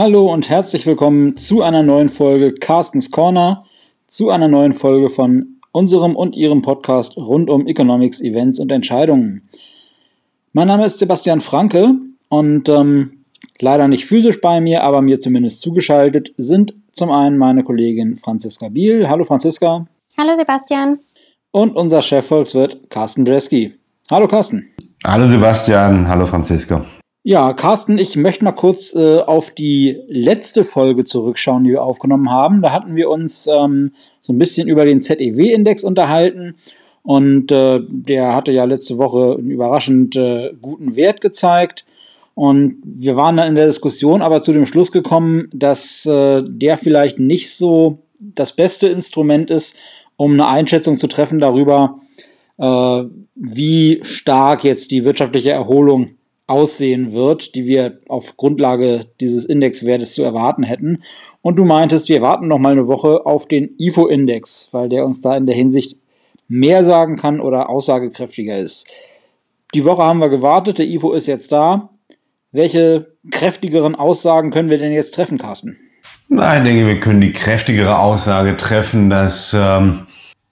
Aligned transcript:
Hallo 0.00 0.32
und 0.32 0.48
herzlich 0.48 0.86
willkommen 0.86 1.36
zu 1.36 1.60
einer 1.60 1.82
neuen 1.82 2.08
Folge 2.08 2.54
Carstens 2.54 3.10
Corner, 3.10 3.66
zu 4.06 4.30
einer 4.30 4.48
neuen 4.48 4.72
Folge 4.72 5.10
von 5.10 5.58
unserem 5.72 6.16
und 6.16 6.34
Ihrem 6.34 6.62
Podcast 6.62 7.18
rund 7.18 7.50
um 7.50 7.66
Economics, 7.66 8.22
Events 8.22 8.58
und 8.60 8.72
Entscheidungen. 8.72 9.50
Mein 10.54 10.68
Name 10.68 10.86
ist 10.86 11.00
Sebastian 11.00 11.42
Franke 11.42 11.96
und 12.30 12.66
ähm, 12.70 13.24
leider 13.58 13.88
nicht 13.88 14.06
physisch 14.06 14.40
bei 14.40 14.62
mir, 14.62 14.84
aber 14.84 15.02
mir 15.02 15.20
zumindest 15.20 15.60
zugeschaltet 15.60 16.32
sind 16.38 16.74
zum 16.92 17.10
einen 17.10 17.36
meine 17.36 17.62
Kollegin 17.62 18.16
Franziska 18.16 18.70
Biel. 18.70 19.06
Hallo 19.06 19.24
Franziska. 19.24 19.84
Hallo 20.16 20.34
Sebastian. 20.34 20.98
Und 21.50 21.76
unser 21.76 22.00
Chefvolkswirt 22.00 22.88
Carsten 22.88 23.26
Dresky. 23.26 23.74
Hallo 24.10 24.28
Carsten. 24.28 24.66
Hallo 25.04 25.26
Sebastian, 25.26 26.08
hallo 26.08 26.24
Franziska. 26.24 26.86
Ja, 27.22 27.52
Carsten, 27.52 27.98
ich 27.98 28.16
möchte 28.16 28.44
mal 28.44 28.52
kurz 28.52 28.94
äh, 28.94 29.18
auf 29.18 29.50
die 29.50 29.98
letzte 30.08 30.64
Folge 30.64 31.04
zurückschauen, 31.04 31.64
die 31.64 31.72
wir 31.72 31.82
aufgenommen 31.82 32.30
haben. 32.30 32.62
Da 32.62 32.72
hatten 32.72 32.96
wir 32.96 33.10
uns 33.10 33.46
ähm, 33.46 33.92
so 34.22 34.32
ein 34.32 34.38
bisschen 34.38 34.68
über 34.68 34.86
den 34.86 35.02
ZEW-Index 35.02 35.84
unterhalten. 35.84 36.54
Und 37.02 37.52
äh, 37.52 37.80
der 37.86 38.34
hatte 38.34 38.52
ja 38.52 38.64
letzte 38.64 38.96
Woche 38.96 39.36
einen 39.38 39.50
überraschend 39.50 40.16
äh, 40.16 40.54
guten 40.62 40.96
Wert 40.96 41.20
gezeigt. 41.20 41.84
Und 42.34 42.78
wir 42.84 43.16
waren 43.16 43.36
dann 43.36 43.48
in 43.48 43.54
der 43.54 43.66
Diskussion 43.66 44.22
aber 44.22 44.40
zu 44.40 44.54
dem 44.54 44.64
Schluss 44.64 44.90
gekommen, 44.90 45.50
dass 45.52 46.06
äh, 46.06 46.42
der 46.42 46.78
vielleicht 46.78 47.18
nicht 47.18 47.54
so 47.54 47.98
das 48.18 48.54
beste 48.54 48.88
Instrument 48.88 49.50
ist, 49.50 49.76
um 50.16 50.32
eine 50.32 50.46
Einschätzung 50.46 50.96
zu 50.96 51.06
treffen 51.06 51.38
darüber, 51.38 52.00
äh, 52.56 53.02
wie 53.34 54.00
stark 54.04 54.64
jetzt 54.64 54.90
die 54.90 55.04
wirtschaftliche 55.04 55.50
Erholung 55.50 56.16
aussehen 56.50 57.12
wird, 57.12 57.54
die 57.54 57.64
wir 57.64 58.00
auf 58.08 58.36
Grundlage 58.36 59.06
dieses 59.20 59.44
Indexwertes 59.44 60.14
zu 60.14 60.22
erwarten 60.22 60.64
hätten. 60.64 61.02
Und 61.42 61.56
du 61.60 61.64
meintest, 61.64 62.08
wir 62.08 62.20
warten 62.20 62.48
noch 62.48 62.58
mal 62.58 62.72
eine 62.72 62.88
Woche 62.88 63.24
auf 63.24 63.46
den 63.46 63.76
IFO-Index, 63.78 64.70
weil 64.72 64.88
der 64.88 65.06
uns 65.06 65.20
da 65.20 65.36
in 65.36 65.46
der 65.46 65.54
Hinsicht 65.54 65.96
mehr 66.48 66.82
sagen 66.84 67.16
kann 67.16 67.40
oder 67.40 67.70
aussagekräftiger 67.70 68.58
ist. 68.58 68.88
Die 69.74 69.84
Woche 69.84 70.02
haben 70.02 70.18
wir 70.18 70.28
gewartet, 70.28 70.78
der 70.78 70.86
IFO 70.86 71.12
ist 71.12 71.28
jetzt 71.28 71.52
da. 71.52 71.90
Welche 72.50 73.14
kräftigeren 73.30 73.94
Aussagen 73.94 74.50
können 74.50 74.70
wir 74.70 74.78
denn 74.78 74.92
jetzt 74.92 75.14
treffen, 75.14 75.38
Carsten? 75.38 75.76
Nein, 76.28 76.66
ich 76.66 76.72
denke, 76.72 76.86
wir 76.88 77.00
können 77.00 77.20
die 77.20 77.32
kräftigere 77.32 77.98
Aussage 77.98 78.56
treffen, 78.56 79.08
dass 79.08 79.54
ähm, 79.56 80.08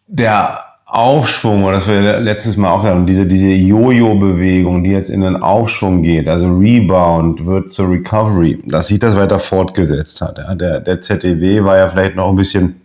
der 0.06 0.67
Aufschwung, 0.90 1.64
oder 1.64 1.74
das 1.74 1.86
wir 1.86 2.18
letztes 2.18 2.56
Mal 2.56 2.70
auch 2.70 2.82
haben, 2.82 3.04
diese, 3.04 3.26
diese 3.26 3.48
Jojo-Bewegung, 3.48 4.82
die 4.82 4.90
jetzt 4.90 5.10
in 5.10 5.20
den 5.20 5.36
Aufschwung 5.36 6.02
geht, 6.02 6.26
also 6.28 6.56
Rebound 6.56 7.44
wird 7.44 7.70
zur 7.74 7.90
Recovery, 7.90 8.62
dass 8.64 8.88
sich 8.88 8.98
das 8.98 9.14
weiter 9.14 9.38
fortgesetzt 9.38 10.22
hat. 10.22 10.38
Ja, 10.38 10.54
der, 10.54 10.80
der 10.80 11.02
ZDW 11.02 11.62
war 11.62 11.76
ja 11.76 11.88
vielleicht 11.90 12.16
noch 12.16 12.30
ein 12.30 12.36
bisschen, 12.36 12.80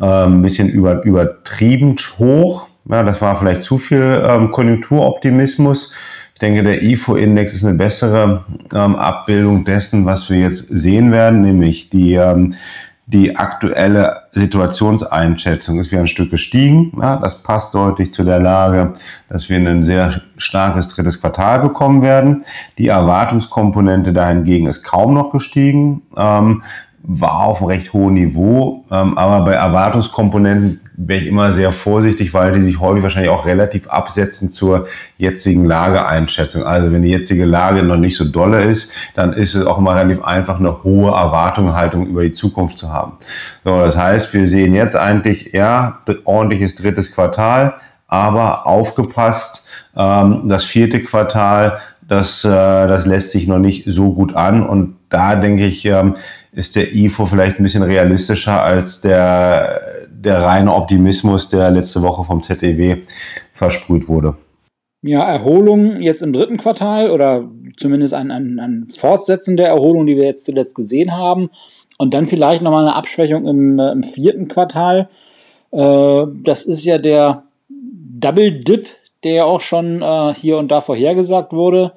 äh, 0.00 0.24
ein 0.24 0.40
bisschen 0.40 0.70
über, 0.70 1.04
übertrieben 1.04 1.96
hoch. 2.18 2.68
Ja, 2.88 3.02
das 3.02 3.20
war 3.20 3.36
vielleicht 3.36 3.64
zu 3.64 3.76
viel 3.76 4.24
ähm, 4.26 4.50
Konjunkturoptimismus. 4.50 5.92
Ich 6.32 6.40
denke, 6.40 6.62
der 6.62 6.82
IFO-Index 6.82 7.52
ist 7.52 7.66
eine 7.66 7.76
bessere 7.76 8.44
ähm, 8.74 8.96
Abbildung 8.96 9.66
dessen, 9.66 10.06
was 10.06 10.30
wir 10.30 10.38
jetzt 10.38 10.68
sehen 10.68 11.12
werden, 11.12 11.42
nämlich 11.42 11.90
die 11.90 12.14
ähm, 12.14 12.54
die 13.06 13.36
aktuelle 13.36 14.22
Situationseinschätzung 14.32 15.80
ist 15.80 15.90
wieder 15.90 16.02
ein 16.02 16.08
Stück 16.08 16.30
gestiegen. 16.30 16.92
Ja, 17.00 17.16
das 17.16 17.42
passt 17.42 17.74
deutlich 17.74 18.14
zu 18.14 18.22
der 18.22 18.38
Lage, 18.38 18.94
dass 19.28 19.48
wir 19.48 19.58
ein 19.58 19.84
sehr 19.84 20.22
starkes 20.36 20.88
drittes 20.88 21.20
Quartal 21.20 21.58
bekommen 21.60 22.00
werden. 22.00 22.42
Die 22.78 22.88
Erwartungskomponente 22.88 24.12
dahingegen 24.12 24.68
ist 24.68 24.84
kaum 24.84 25.14
noch 25.14 25.30
gestiegen. 25.30 26.02
Ähm, 26.16 26.62
war 27.04 27.40
auf 27.46 27.58
einem 27.58 27.66
recht 27.68 27.92
hohen 27.92 28.14
Niveau, 28.14 28.84
ähm, 28.90 29.18
aber 29.18 29.44
bei 29.44 29.52
Erwartungskomponenten 29.52 30.80
wäre 30.94 31.20
ich 31.20 31.26
immer 31.26 31.50
sehr 31.50 31.72
vorsichtig, 31.72 32.32
weil 32.32 32.52
die 32.52 32.60
sich 32.60 32.78
häufig 32.78 33.02
wahrscheinlich 33.02 33.30
auch 33.30 33.44
relativ 33.44 33.88
absetzen 33.88 34.52
zur 34.52 34.86
jetzigen 35.18 35.64
Lageeinschätzung. 35.64 36.62
Also 36.62 36.92
wenn 36.92 37.02
die 37.02 37.10
jetzige 37.10 37.44
Lage 37.44 37.82
noch 37.82 37.96
nicht 37.96 38.16
so 38.16 38.24
dolle 38.24 38.62
ist, 38.62 38.92
dann 39.14 39.32
ist 39.32 39.54
es 39.54 39.66
auch 39.66 39.78
immer 39.78 39.96
relativ 39.96 40.22
einfach, 40.22 40.60
eine 40.60 40.84
hohe 40.84 41.10
Erwartungshaltung 41.10 42.06
über 42.06 42.22
die 42.22 42.32
Zukunft 42.32 42.78
zu 42.78 42.92
haben. 42.92 43.12
So, 43.64 43.80
das 43.80 43.96
heißt, 43.96 44.32
wir 44.32 44.46
sehen 44.46 44.74
jetzt 44.74 44.96
eigentlich, 44.96 45.52
ja, 45.52 45.98
ordentliches 46.24 46.76
drittes 46.76 47.12
Quartal, 47.12 47.74
aber 48.06 48.66
aufgepasst, 48.66 49.66
ähm, 49.96 50.42
das 50.44 50.64
vierte 50.64 51.02
Quartal, 51.02 51.78
das, 52.06 52.44
äh, 52.44 52.48
das 52.48 53.06
lässt 53.06 53.32
sich 53.32 53.48
noch 53.48 53.58
nicht 53.58 53.84
so 53.86 54.12
gut 54.12 54.36
an 54.36 54.64
und 54.64 54.96
da 55.08 55.34
denke 55.36 55.66
ich, 55.66 55.84
ähm, 55.84 56.16
ist 56.52 56.76
der 56.76 56.94
IFO 56.94 57.26
vielleicht 57.26 57.58
ein 57.58 57.62
bisschen 57.62 57.82
realistischer 57.82 58.62
als 58.62 59.00
der, 59.00 60.06
der 60.10 60.42
reine 60.42 60.74
Optimismus, 60.74 61.48
der 61.48 61.70
letzte 61.70 62.02
Woche 62.02 62.24
vom 62.24 62.42
ZEW 62.42 62.98
versprüht 63.52 64.08
wurde. 64.08 64.36
Ja, 65.04 65.28
Erholung 65.28 66.00
jetzt 66.00 66.22
im 66.22 66.32
dritten 66.32 66.58
Quartal 66.58 67.10
oder 67.10 67.50
zumindest 67.76 68.14
ein, 68.14 68.30
ein, 68.30 68.60
ein 68.60 68.86
Fortsetzen 68.96 69.56
der 69.56 69.68
Erholung, 69.68 70.06
die 70.06 70.16
wir 70.16 70.24
jetzt 70.24 70.44
zuletzt 70.44 70.74
gesehen 70.74 71.12
haben. 71.12 71.50
Und 71.98 72.14
dann 72.14 72.26
vielleicht 72.26 72.62
nochmal 72.62 72.86
eine 72.86 72.94
Abschwächung 72.94 73.46
im, 73.46 73.78
äh, 73.78 73.90
im 73.90 74.02
vierten 74.02 74.48
Quartal. 74.48 75.08
Äh, 75.72 76.26
das 76.44 76.66
ist 76.66 76.84
ja 76.84 76.98
der 76.98 77.44
Double 77.68 78.60
Dip, 78.60 78.86
der 79.24 79.32
ja 79.32 79.44
auch 79.44 79.60
schon 79.60 80.02
äh, 80.02 80.34
hier 80.34 80.58
und 80.58 80.70
da 80.70 80.80
vorhergesagt 80.80 81.52
wurde. 81.52 81.92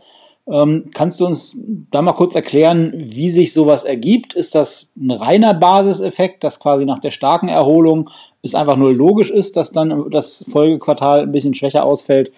Ähm, 0.47 0.91
kannst 0.93 1.19
du 1.19 1.25
uns 1.25 1.59
da 1.89 2.01
mal 2.01 2.13
kurz 2.13 2.35
erklären, 2.35 2.93
wie 2.95 3.29
sich 3.29 3.51
sowas 3.51 3.83
ergibt? 3.83 4.33
Ist 4.33 4.53
das 4.53 4.91
ein 4.95 5.11
reiner 5.11 5.55
Basiseffekt, 5.55 6.43
dass 6.43 6.59
quasi 6.59 6.85
nach 6.85 6.99
der 6.99 7.11
starken 7.11 7.47
Erholung 7.47 8.09
es 8.43 8.53
einfach 8.53 8.77
nur 8.77 8.93
logisch 8.93 9.31
ist, 9.31 9.57
dass 9.57 9.71
dann 9.71 10.11
das 10.11 10.45
Folgequartal 10.47 11.21
ein 11.21 11.31
bisschen 11.31 11.55
schwächer 11.55 11.83
ausfällt? 11.83 12.31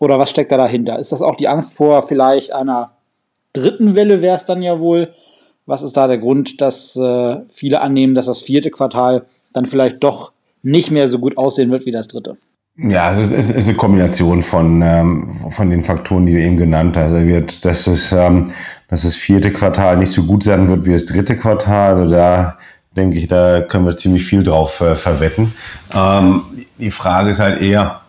Oder 0.00 0.18
was 0.18 0.30
steckt 0.30 0.50
da 0.50 0.56
dahinter? 0.56 0.98
Ist 0.98 1.12
das 1.12 1.22
auch 1.22 1.36
die 1.36 1.46
Angst 1.46 1.74
vor 1.74 2.02
vielleicht 2.02 2.52
einer 2.52 2.96
dritten 3.52 3.94
Welle, 3.94 4.22
wäre 4.22 4.34
es 4.34 4.44
dann 4.44 4.62
ja 4.62 4.80
wohl? 4.80 5.14
Was 5.64 5.82
ist 5.82 5.96
da 5.96 6.08
der 6.08 6.18
Grund, 6.18 6.60
dass 6.60 6.96
äh, 6.96 7.36
viele 7.48 7.80
annehmen, 7.80 8.16
dass 8.16 8.26
das 8.26 8.40
vierte 8.40 8.72
Quartal 8.72 9.26
dann 9.52 9.66
vielleicht 9.66 10.02
doch 10.02 10.32
nicht 10.62 10.90
mehr 10.90 11.08
so 11.08 11.20
gut 11.20 11.38
aussehen 11.38 11.70
wird 11.70 11.86
wie 11.86 11.92
das 11.92 12.08
dritte? 12.08 12.36
Ja, 12.76 13.12
es 13.12 13.28
ist, 13.28 13.32
es 13.32 13.50
ist 13.50 13.68
eine 13.68 13.76
Kombination 13.76 14.42
von, 14.42 14.80
ähm, 14.82 15.28
von 15.50 15.68
den 15.68 15.82
Faktoren, 15.82 16.24
die 16.24 16.32
du 16.32 16.40
eben 16.40 16.56
genannt 16.56 16.96
hast. 16.96 17.12
Also 17.12 17.26
wird, 17.26 17.64
dass, 17.64 17.86
es, 17.86 18.12
ähm, 18.12 18.50
dass 18.88 19.02
das 19.02 19.16
vierte 19.16 19.52
Quartal 19.52 19.98
nicht 19.98 20.12
so 20.12 20.24
gut 20.24 20.44
sein 20.44 20.68
wird 20.68 20.86
wie 20.86 20.92
das 20.92 21.04
dritte 21.04 21.36
Quartal. 21.36 21.96
Also 21.96 22.14
da 22.14 22.56
denke 22.96 23.18
ich, 23.18 23.28
da 23.28 23.60
können 23.60 23.84
wir 23.84 23.96
ziemlich 23.96 24.24
viel 24.24 24.42
drauf 24.42 24.80
äh, 24.80 24.94
verwetten. 24.94 25.54
Ähm, 25.94 26.42
die 26.78 26.90
Frage 26.90 27.30
ist 27.30 27.40
halt 27.40 27.60
eher, 27.60 28.00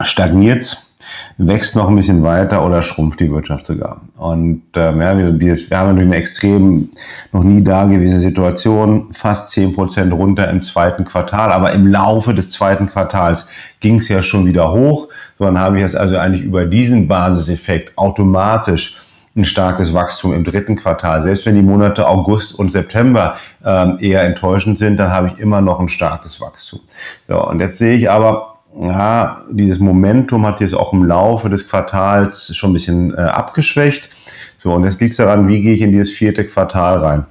stagniert's? 0.00 0.89
Wächst 1.38 1.76
noch 1.76 1.88
ein 1.88 1.96
bisschen 1.96 2.22
weiter 2.22 2.64
oder 2.64 2.82
schrumpft 2.82 3.20
die 3.20 3.30
Wirtschaft 3.30 3.66
sogar. 3.66 4.00
Und 4.16 4.62
ähm, 4.74 5.00
ja, 5.00 5.16
wir, 5.16 5.32
dieses, 5.32 5.70
wir 5.70 5.78
haben 5.78 5.88
natürlich 5.88 6.08
eine 6.08 6.16
extrem 6.16 6.88
noch 7.32 7.42
nie 7.42 7.62
dagewesene 7.62 8.20
Situation, 8.20 9.08
fast 9.12 9.50
zehn 9.50 9.72
Prozent 9.74 10.12
runter 10.12 10.48
im 10.50 10.62
zweiten 10.62 11.04
Quartal, 11.04 11.52
aber 11.52 11.72
im 11.72 11.86
Laufe 11.86 12.34
des 12.34 12.50
zweiten 12.50 12.86
Quartals 12.86 13.48
ging 13.80 13.96
es 13.96 14.08
ja 14.08 14.22
schon 14.22 14.46
wieder 14.46 14.72
hoch. 14.72 15.08
Dann 15.38 15.58
habe 15.58 15.76
ich 15.76 15.82
jetzt 15.82 15.96
also 15.96 16.18
eigentlich 16.18 16.42
über 16.42 16.66
diesen 16.66 17.08
Basiseffekt 17.08 17.96
automatisch 17.96 19.00
ein 19.36 19.44
starkes 19.44 19.94
Wachstum 19.94 20.34
im 20.34 20.44
dritten 20.44 20.76
Quartal. 20.76 21.22
Selbst 21.22 21.46
wenn 21.46 21.54
die 21.54 21.62
Monate 21.62 22.06
August 22.06 22.58
und 22.58 22.70
September 22.70 23.36
ähm, 23.64 23.96
eher 24.00 24.22
enttäuschend 24.22 24.78
sind, 24.78 24.96
dann 24.96 25.12
habe 25.12 25.28
ich 25.28 25.38
immer 25.38 25.60
noch 25.60 25.78
ein 25.80 25.88
starkes 25.88 26.40
Wachstum. 26.40 26.80
So, 27.28 27.46
und 27.46 27.60
jetzt 27.60 27.78
sehe 27.78 27.96
ich 27.96 28.10
aber, 28.10 28.49
ja, 28.78 29.42
dieses 29.50 29.80
Momentum 29.80 30.46
hat 30.46 30.60
jetzt 30.60 30.74
auch 30.74 30.92
im 30.92 31.04
Laufe 31.04 31.48
des 31.48 31.68
Quartals 31.68 32.54
schon 32.54 32.70
ein 32.70 32.74
bisschen 32.74 33.14
äh, 33.14 33.20
abgeschwächt. 33.20 34.10
So, 34.58 34.74
und 34.74 34.84
jetzt 34.84 35.00
liegt 35.00 35.12
es 35.12 35.16
daran, 35.16 35.48
wie 35.48 35.62
gehe 35.62 35.74
ich 35.74 35.80
in 35.80 35.92
dieses 35.92 36.10
vierte 36.10 36.46
Quartal 36.46 36.98
rein? 36.98 37.26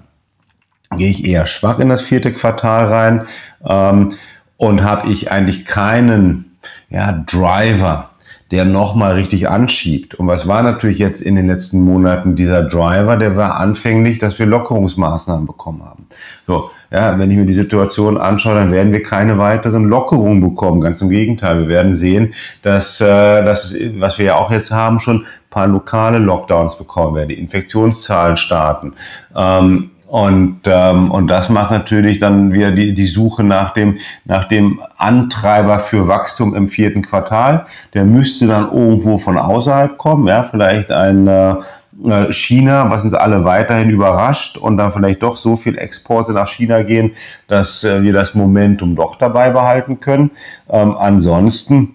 Gehe 0.98 1.10
ich 1.10 1.24
eher 1.24 1.46
schwach 1.46 1.80
in 1.80 1.90
das 1.90 2.02
vierte 2.02 2.34
Quartal 2.34 2.88
rein 2.88 3.26
ähm, 3.66 4.14
und 4.58 4.84
habe 4.84 5.10
ich 5.10 5.32
eigentlich 5.32 5.66
keinen 5.66 6.58
ja, 6.90 7.12
Driver, 7.12 8.09
der 8.52 8.66
nochmal 8.66 9.14
richtig 9.14 9.48
anschiebt. 9.48 10.16
Und 10.16 10.28
was 10.28 10.48
war 10.48 10.64
natürlich 10.64 10.98
jetzt 10.98 11.22
in 11.22 11.36
den 11.36 11.48
letzten 11.48 11.82
Monaten 11.82 12.36
dieser 12.36 12.64
Driver? 12.64 13.18
Der 13.18 13.38
war 13.38 13.58
anfänglich, 13.58 14.18
dass 14.18 14.40
wir 14.40 14.46
Lockerungsmaßnahmen 14.46 15.46
bekommen 15.46 15.84
haben. 15.86 16.08
So, 16.48 16.72
ja, 16.92 17.20
wenn 17.20 17.30
ich 17.30 17.38
mir 17.38 17.46
die 17.46 17.54
Situation 17.54 18.18
anschaue, 18.18 18.56
dann 18.56 18.72
werden 18.72 18.92
wir 18.92 19.04
keine 19.04 19.38
weiteren 19.38 19.86
Lockerungen 19.86 20.42
bekommen. 20.42 20.82
Ganz 20.82 21.02
im 21.02 21.10
Gegenteil. 21.10 21.60
Wir 21.60 21.68
werden 21.68 21.94
sehen, 21.94 22.34
dass, 22.64 23.00
äh, 23.02 23.44
dass 23.44 23.76
was 23.98 24.18
wir 24.18 24.26
ja 24.26 24.36
auch 24.36 24.50
jetzt 24.50 24.72
haben, 24.72 25.00
schon 25.00 25.26
paar 25.50 25.68
lokale 25.68 26.20
Lockdowns 26.20 26.78
bekommen 26.78 27.16
werden, 27.16 27.30
die 27.30 27.40
Infektionszahlen 27.40 28.38
starten. 28.38 28.94
Ähm, 29.36 29.92
und, 30.10 30.62
ähm, 30.66 31.12
und 31.12 31.28
das 31.28 31.50
macht 31.50 31.70
natürlich 31.70 32.18
dann 32.18 32.52
wieder 32.52 32.72
die, 32.72 32.96
die 32.96 33.06
Suche 33.06 33.44
nach 33.44 33.76
dem, 33.76 34.00
nach 34.26 34.46
dem 34.46 34.82
Antreiber 34.98 35.78
für 35.78 36.08
Wachstum 36.08 36.56
im 36.56 36.68
vierten 36.68 37.04
Quartal. 37.04 37.68
Der 37.94 38.06
müsste 38.06 38.48
dann 38.48 38.72
irgendwo 38.72 39.20
von 39.20 39.38
außerhalb 39.38 40.00
kommen, 40.00 40.26
ja, 40.26 40.46
vielleicht 40.46 40.92
ein, 40.92 41.28
äh, 41.28 41.56
äh, 42.04 42.34
China, 42.34 42.90
was 42.90 43.04
uns 43.04 43.14
alle 43.14 43.46
weiterhin 43.46 43.92
überrascht 43.92 44.58
und 44.58 44.78
dann 44.78 44.92
vielleicht 44.92 45.22
doch 45.22 45.36
so 45.36 45.56
viel 45.56 45.78
Exporte 45.78 46.32
nach 46.32 46.48
China 46.48 46.82
gehen, 46.82 47.12
dass 47.48 47.84
äh, 47.84 48.02
wir 48.02 48.14
das 48.14 48.34
Momentum 48.34 48.96
doch 48.96 49.16
dabei 49.16 49.52
behalten 49.52 50.00
können. 50.00 50.32
Ähm, 50.72 50.98
ansonsten 50.98 51.94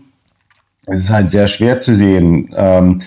ist 0.87 1.01
es 1.01 1.11
halt 1.11 1.31
sehr 1.31 1.49
schwer 1.49 1.81
zu 1.81 1.97
sehen, 1.97 2.55
ähm, 2.57 3.01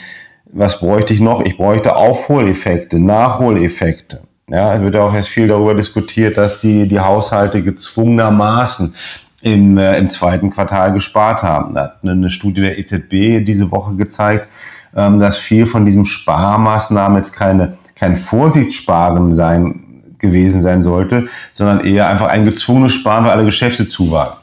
was 0.51 0.79
bräuchte 0.79 1.13
ich 1.13 1.21
noch? 1.21 1.39
Ich 1.45 1.55
bräuchte 1.55 1.95
Aufholeffekte, 1.95 2.99
Nachholeffekte. 2.99 4.26
Ja, 4.49 4.73
es 4.73 4.81
wird 4.81 4.95
auch 4.95 5.13
erst 5.13 5.27
viel 5.29 5.49
darüber 5.49 5.75
diskutiert, 5.75 6.37
dass 6.37 6.61
die, 6.61 6.87
die 6.87 7.01
Haushalte 7.01 7.61
gezwungenermaßen 7.61 8.95
im, 9.41 9.77
äh, 9.77 9.97
im 9.97 10.09
zweiten 10.09 10.51
Quartal 10.51 10.93
gespart 10.93 11.43
haben. 11.43 11.75
Da 11.75 11.83
hat 11.83 11.97
eine 12.01 12.29
Studie 12.29 12.61
der 12.61 12.79
EZB 12.79 13.45
diese 13.45 13.71
Woche 13.71 13.97
gezeigt, 13.97 14.47
ähm, 14.95 15.19
dass 15.19 15.37
viel 15.37 15.65
von 15.65 15.85
diesem 15.85 16.05
Sparmaßnahmen 16.05 17.17
jetzt 17.17 17.33
keine, 17.33 17.77
kein 17.95 18.15
Vorsichtssparen 18.15 19.33
sein, 19.33 19.83
gewesen 20.17 20.61
sein 20.61 20.81
sollte, 20.81 21.27
sondern 21.53 21.81
eher 21.81 22.07
einfach 22.07 22.27
ein 22.27 22.45
gezwungenes 22.45 22.93
Sparen, 22.93 23.25
weil 23.25 23.31
alle 23.31 23.45
Geschäfte 23.45 23.89
zu 23.89 24.11
waren. 24.11 24.37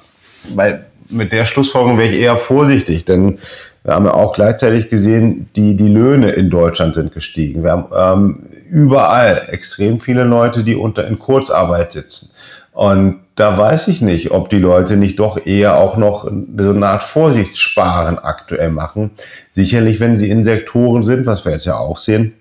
Weil 0.54 0.84
mit 1.08 1.32
der 1.32 1.46
Schlussfolgerung 1.46 1.96
wäre 1.96 2.10
ich 2.10 2.20
eher 2.20 2.36
vorsichtig, 2.36 3.06
denn 3.06 3.38
wir 3.84 3.94
haben 3.94 4.06
ja 4.06 4.14
auch 4.14 4.32
gleichzeitig 4.32 4.88
gesehen, 4.88 5.50
die, 5.56 5.76
die 5.76 5.88
Löhne 5.88 6.30
in 6.30 6.48
Deutschland 6.48 6.94
sind 6.94 7.12
gestiegen. 7.12 7.62
Wir 7.62 7.72
haben 7.72 7.86
ähm, 7.94 8.46
überall 8.70 9.46
extrem 9.50 10.00
viele 10.00 10.24
Leute, 10.24 10.64
die 10.64 10.74
unter 10.74 11.06
in 11.06 11.18
Kurzarbeit 11.18 11.92
sitzen. 11.92 12.30
Und 12.72 13.20
da 13.34 13.58
weiß 13.58 13.88
ich 13.88 14.00
nicht, 14.00 14.30
ob 14.30 14.48
die 14.48 14.58
Leute 14.58 14.96
nicht 14.96 15.20
doch 15.20 15.44
eher 15.44 15.76
auch 15.76 15.98
noch 15.98 16.24
so 16.24 16.70
eine 16.70 16.86
Art 16.86 17.02
Vorsichtssparen 17.02 18.18
aktuell 18.18 18.70
machen. 18.70 19.10
Sicherlich, 19.50 20.00
wenn 20.00 20.16
sie 20.16 20.30
in 20.30 20.44
Sektoren 20.44 21.02
sind, 21.02 21.26
was 21.26 21.44
wir 21.44 21.52
jetzt 21.52 21.66
ja 21.66 21.76
auch 21.76 21.98
sehen, 21.98 22.32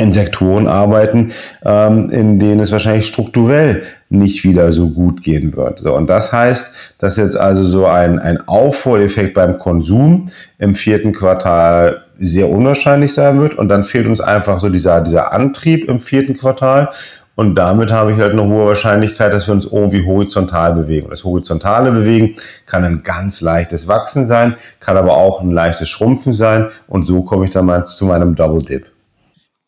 in 0.00 0.12
Sektoren 0.12 0.66
arbeiten, 0.66 1.32
ähm, 1.64 2.10
in 2.10 2.38
denen 2.38 2.60
es 2.60 2.72
wahrscheinlich 2.72 3.06
strukturell 3.06 3.82
nicht 4.08 4.44
wieder 4.44 4.72
so 4.72 4.90
gut 4.90 5.22
gehen 5.22 5.54
wird. 5.54 5.78
So, 5.78 5.94
und 5.94 6.08
das 6.08 6.32
heißt, 6.32 6.94
dass 6.98 7.16
jetzt 7.16 7.36
also 7.36 7.64
so 7.64 7.86
ein, 7.86 8.18
ein 8.18 8.48
Aufholeffekt 8.48 9.34
beim 9.34 9.58
Konsum 9.58 10.26
im 10.58 10.74
vierten 10.74 11.12
Quartal 11.12 12.04
sehr 12.18 12.48
unwahrscheinlich 12.48 13.12
sein 13.14 13.38
wird. 13.40 13.54
Und 13.54 13.68
dann 13.68 13.84
fehlt 13.84 14.06
uns 14.06 14.20
einfach 14.20 14.58
so 14.60 14.68
dieser, 14.68 15.00
dieser 15.00 15.32
Antrieb 15.32 15.88
im 15.88 16.00
vierten 16.00 16.36
Quartal. 16.36 16.90
Und 17.34 17.54
damit 17.54 17.92
habe 17.92 18.12
ich 18.12 18.18
halt 18.18 18.32
eine 18.32 18.44
hohe 18.44 18.66
Wahrscheinlichkeit, 18.66 19.32
dass 19.32 19.46
wir 19.48 19.54
uns 19.54 19.64
irgendwie 19.64 20.04
horizontal 20.04 20.74
bewegen. 20.74 21.08
Das 21.08 21.24
horizontale 21.24 21.90
Bewegen 21.92 22.36
kann 22.66 22.84
ein 22.84 23.02
ganz 23.02 23.40
leichtes 23.40 23.88
Wachsen 23.88 24.26
sein, 24.26 24.56
kann 24.78 24.96
aber 24.96 25.16
auch 25.16 25.40
ein 25.40 25.50
leichtes 25.50 25.88
Schrumpfen 25.88 26.32
sein. 26.32 26.68
Und 26.86 27.06
so 27.06 27.22
komme 27.22 27.44
ich 27.44 27.50
dann 27.50 27.66
mal 27.66 27.86
zu 27.86 28.04
meinem 28.04 28.34
Double 28.34 28.62
Dip. 28.62 28.89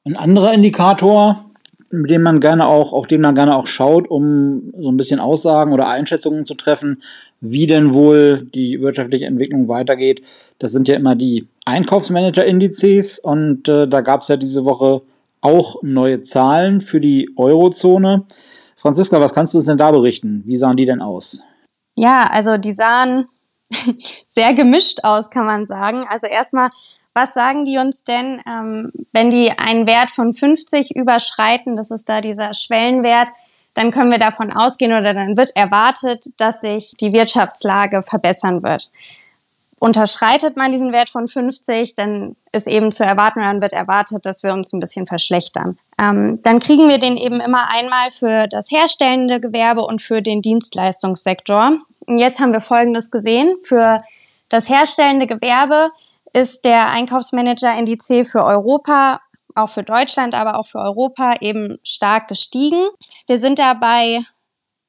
Ein 0.04 0.16
anderer 0.16 0.52
Indikator, 0.52 1.44
mit 1.90 2.10
dem 2.10 2.22
man 2.22 2.40
gerne 2.40 2.66
auch, 2.66 2.92
auf 2.92 3.06
den 3.06 3.20
man 3.20 3.34
gerne 3.34 3.54
auch 3.54 3.66
schaut, 3.66 4.10
um 4.10 4.72
so 4.76 4.90
ein 4.90 4.96
bisschen 4.96 5.20
Aussagen 5.20 5.72
oder 5.72 5.88
Einschätzungen 5.88 6.44
zu 6.46 6.54
treffen, 6.54 7.02
wie 7.40 7.66
denn 7.66 7.92
wohl 7.92 8.48
die 8.54 8.80
wirtschaftliche 8.80 9.26
Entwicklung 9.26 9.68
weitergeht. 9.68 10.22
Das 10.58 10.72
sind 10.72 10.88
ja 10.88 10.96
immer 10.96 11.14
die 11.14 11.46
Einkaufsmanager-Indizes 11.66 13.20
und 13.20 13.68
äh, 13.68 13.86
da 13.86 14.00
gab 14.00 14.22
es 14.22 14.28
ja 14.28 14.36
diese 14.36 14.64
Woche 14.64 15.02
auch 15.40 15.82
neue 15.82 16.20
Zahlen 16.22 16.80
für 16.80 16.98
die 16.98 17.30
Eurozone. 17.36 18.24
Franziska, 18.74 19.20
was 19.20 19.34
kannst 19.34 19.54
du 19.54 19.58
uns 19.58 19.66
denn 19.66 19.78
da 19.78 19.90
berichten? 19.90 20.42
Wie 20.46 20.56
sahen 20.56 20.76
die 20.76 20.86
denn 20.86 21.02
aus? 21.02 21.44
Ja, 21.96 22.24
also 22.30 22.56
die 22.56 22.72
sahen 22.72 23.24
sehr 24.26 24.54
gemischt 24.54 25.00
aus, 25.04 25.30
kann 25.30 25.46
man 25.46 25.66
sagen. 25.66 26.04
Also 26.08 26.26
erstmal 26.26 26.70
was 27.14 27.34
sagen 27.34 27.64
die 27.64 27.78
uns 27.78 28.04
denn, 28.04 28.40
ähm, 28.48 28.92
wenn 29.12 29.30
die 29.30 29.50
einen 29.50 29.86
Wert 29.86 30.10
von 30.10 30.32
50 30.32 30.96
überschreiten, 30.96 31.76
das 31.76 31.90
ist 31.90 32.08
da 32.08 32.20
dieser 32.20 32.54
Schwellenwert, 32.54 33.28
dann 33.74 33.90
können 33.90 34.10
wir 34.10 34.18
davon 34.18 34.52
ausgehen 34.52 34.92
oder 34.92 35.14
dann 35.14 35.36
wird 35.36 35.54
erwartet, 35.56 36.24
dass 36.38 36.60
sich 36.60 36.92
die 37.00 37.12
Wirtschaftslage 37.12 38.02
verbessern 38.02 38.62
wird. 38.62 38.90
Unterschreitet 39.78 40.56
man 40.56 40.70
diesen 40.70 40.92
Wert 40.92 41.08
von 41.08 41.26
50, 41.26 41.96
dann 41.96 42.36
ist 42.52 42.68
eben 42.68 42.92
zu 42.92 43.04
erwarten, 43.04 43.40
dann 43.40 43.60
wird 43.60 43.72
erwartet, 43.72 44.24
dass 44.24 44.44
wir 44.44 44.52
uns 44.52 44.72
ein 44.72 44.78
bisschen 44.78 45.06
verschlechtern. 45.06 45.76
Ähm, 46.00 46.40
dann 46.42 46.60
kriegen 46.60 46.88
wir 46.88 46.98
den 46.98 47.16
eben 47.16 47.40
immer 47.40 47.68
einmal 47.72 48.12
für 48.12 48.46
das 48.46 48.70
herstellende 48.70 49.40
Gewerbe 49.40 49.82
und 49.82 50.00
für 50.00 50.22
den 50.22 50.40
Dienstleistungssektor. 50.40 51.72
Und 52.06 52.18
jetzt 52.18 52.38
haben 52.38 52.52
wir 52.52 52.60
Folgendes 52.60 53.10
gesehen. 53.10 53.54
Für 53.64 54.04
das 54.48 54.68
herstellende 54.68 55.26
Gewerbe 55.26 55.88
ist 56.32 56.64
der 56.64 56.90
Einkaufsmanager-Indiz 56.90 58.06
für 58.30 58.44
Europa, 58.44 59.20
auch 59.54 59.68
für 59.68 59.82
Deutschland, 59.82 60.34
aber 60.34 60.58
auch 60.58 60.66
für 60.66 60.78
Europa 60.78 61.34
eben 61.40 61.78
stark 61.84 62.28
gestiegen. 62.28 62.88
Wir 63.26 63.38
sind 63.38 63.58
da 63.58 63.74
bei 63.74 64.20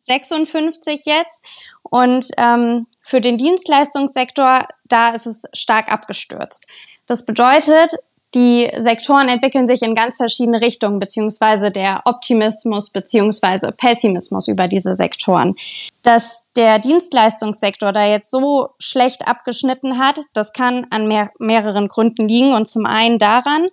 56 0.02 1.06
jetzt 1.06 1.46
und 1.84 2.28
ähm, 2.38 2.88
für 3.02 3.22
den 3.22 3.38
Dienstleistungssektor, 3.38 4.68
da 4.86 5.10
ist 5.10 5.26
es 5.26 5.44
stark 5.54 5.92
abgestürzt. 5.92 6.68
Das 7.06 7.26
bedeutet, 7.26 7.94
die 8.36 8.72
Sektoren 8.82 9.28
entwickeln 9.28 9.68
sich 9.68 9.82
in 9.82 9.96
ganz 9.96 10.18
verschiedene 10.18 10.62
Richtungen, 10.62 11.00
beziehungsweise 11.00 11.72
der 11.72 12.02
Optimismus 12.06 12.90
beziehungsweise 12.90 13.72
Pessimismus 13.72 14.48
über 14.48 14.68
diese 14.68 14.96
Sektoren. 14.96 15.56
Dass 16.02 16.48
der 16.56 16.80
Dienstleistungssektor 16.80 17.92
da 17.92 18.06
jetzt 18.06 18.32
so 18.32 18.70
schlecht 18.80 19.28
abgeschnitten 19.28 19.98
hat, 19.98 20.20
das 20.34 20.54
kann 20.54 20.88
an 20.90 21.08
mehr, 21.08 21.32
mehreren 21.40 21.88
Gründen 21.88 22.28
liegen. 22.28 22.54
Und 22.54 22.68
zum 22.68 22.86
einen 22.86 23.20
daran, 23.20 23.68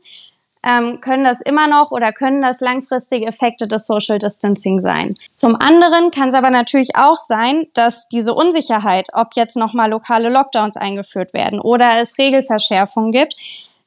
ähm, 0.63 1.01
können 1.01 1.25
das 1.25 1.41
immer 1.41 1.67
noch 1.69 1.91
oder 1.91 2.13
können 2.13 2.43
das 2.43 2.61
langfristige 2.61 3.27
Effekte 3.27 3.67
des 3.67 3.87
Social 3.87 4.19
Distancing 4.19 4.81
sein. 4.81 5.15
Zum 5.35 5.57
anderen 5.57 6.11
kann 6.11 6.29
es 6.29 6.35
aber 6.35 6.51
natürlich 6.51 6.97
auch 6.97 7.17
sein, 7.17 7.67
dass 7.73 8.09
diese 8.09 8.35
Unsicherheit, 8.35 9.09
ob 9.15 9.29
jetzt 9.37 9.57
nochmal 9.57 9.91
lokale 9.91 10.29
Lockdowns 10.29 10.77
eingeführt 10.77 11.33
werden 11.33 11.61
oder 11.61 12.01
es 12.01 12.19
Regelverschärfungen 12.19 13.11
gibt, 13.11 13.35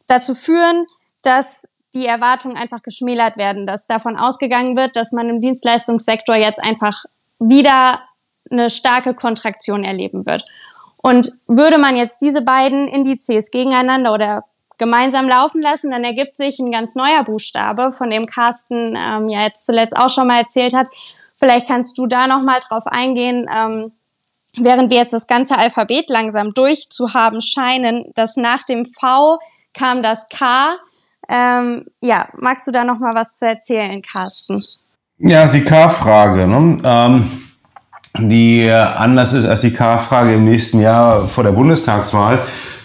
dazu 0.08 0.36
führen, 0.36 0.86
dass 1.24 1.70
die 1.94 2.06
Erwartungen 2.06 2.58
einfach 2.58 2.82
geschmälert 2.82 3.38
werden, 3.38 3.68
dass 3.68 3.88
davon 3.88 4.18
ausgegangen 4.18 4.76
wird, 4.76 4.96
dass 4.96 5.12
man 5.12 5.30
im 5.30 5.42
Dienstleistungssektor 5.42 6.36
jetzt 6.36 6.64
einfach 6.64 7.04
wieder 7.40 8.02
eine 8.50 8.70
starke 8.70 9.14
Kontraktion 9.14 9.84
erleben 9.84 10.26
wird. 10.26 10.46
Und 10.98 11.34
würde 11.48 11.78
man 11.78 11.98
jetzt 11.98 12.22
diese 12.22 12.42
beiden 12.42 12.88
Indizes 12.88 13.52
gegeneinander 13.52 14.14
oder 14.14 14.46
gemeinsam 14.78 15.28
laufen 15.28 15.62
lassen, 15.62 15.92
dann 15.92 16.04
ergibt 16.04 16.36
sich 16.36 16.60
ein 16.60 16.72
ganz 16.72 16.96
neuer 16.96 17.24
Buchstabe, 17.24 17.92
von 17.92 18.10
dem 18.10 18.26
Carsten 18.26 18.96
ähm, 18.98 19.30
ja 19.30 19.44
jetzt 19.44 19.66
zuletzt 19.66 19.96
auch 19.96 20.10
schon 20.10 20.28
mal 20.28 20.40
erzählt 20.40 20.74
hat. 20.74 20.88
Vielleicht 21.36 21.68
kannst 21.68 21.98
du 21.98 22.08
da 22.08 22.28
noch 22.28 22.42
mal 22.42 22.60
drauf 22.60 22.88
eingehen, 22.88 23.50
ähm, 23.54 23.92
während 24.58 24.92
wir 24.92 24.98
jetzt 24.98 25.14
das 25.14 25.28
ganze 25.28 25.58
Alphabet 25.58 26.10
langsam 26.10 26.54
durchzuhaben 26.54 27.42
scheinen, 27.42 28.12
dass 28.16 28.38
nach 28.38 28.64
dem 28.64 28.86
V 28.86 29.40
kam 29.74 30.04
das 30.04 30.28
K. 30.30 30.78
Ähm, 31.30 31.86
ja, 32.02 32.28
magst 32.38 32.68
du 32.68 32.72
da 32.72 32.84
noch 32.84 33.00
mal 33.00 33.16
was 33.16 33.36
zu 33.38 33.48
erzählen, 33.48 34.02
Carsten? 34.02 34.62
Ja, 35.18 35.48
die 35.48 35.62
K-Frage, 35.62 36.48
ne? 36.48 36.78
ähm, 36.84 37.32
die 38.20 38.62
äh, 38.62 38.74
anders 38.74 39.34
ist 39.34 39.46
als 39.46 39.62
die 39.62 39.72
K-Frage 39.74 40.34
im 40.34 40.46
nächsten 40.46 40.80
Jahr 40.80 41.28
vor 41.28 41.44
der 41.44 41.52
Bundestagswahl, 41.52 42.40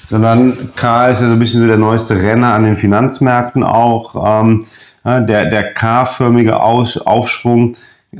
sondern 0.08 0.56
K 0.76 1.08
ist 1.08 1.20
ja 1.20 1.26
so 1.26 1.32
ein 1.32 1.38
bisschen 1.38 1.60
so 1.62 1.66
der 1.66 1.76
neueste 1.76 2.16
Renner 2.16 2.54
an 2.54 2.64
den 2.64 2.76
Finanzmärkten 2.76 3.64
auch. 3.64 4.42
Ähm, 4.42 4.66
der 5.04 5.46
der 5.46 5.72
K-förmige 5.74 6.60
Aufschwung 6.60 7.76
äh, 8.12 8.18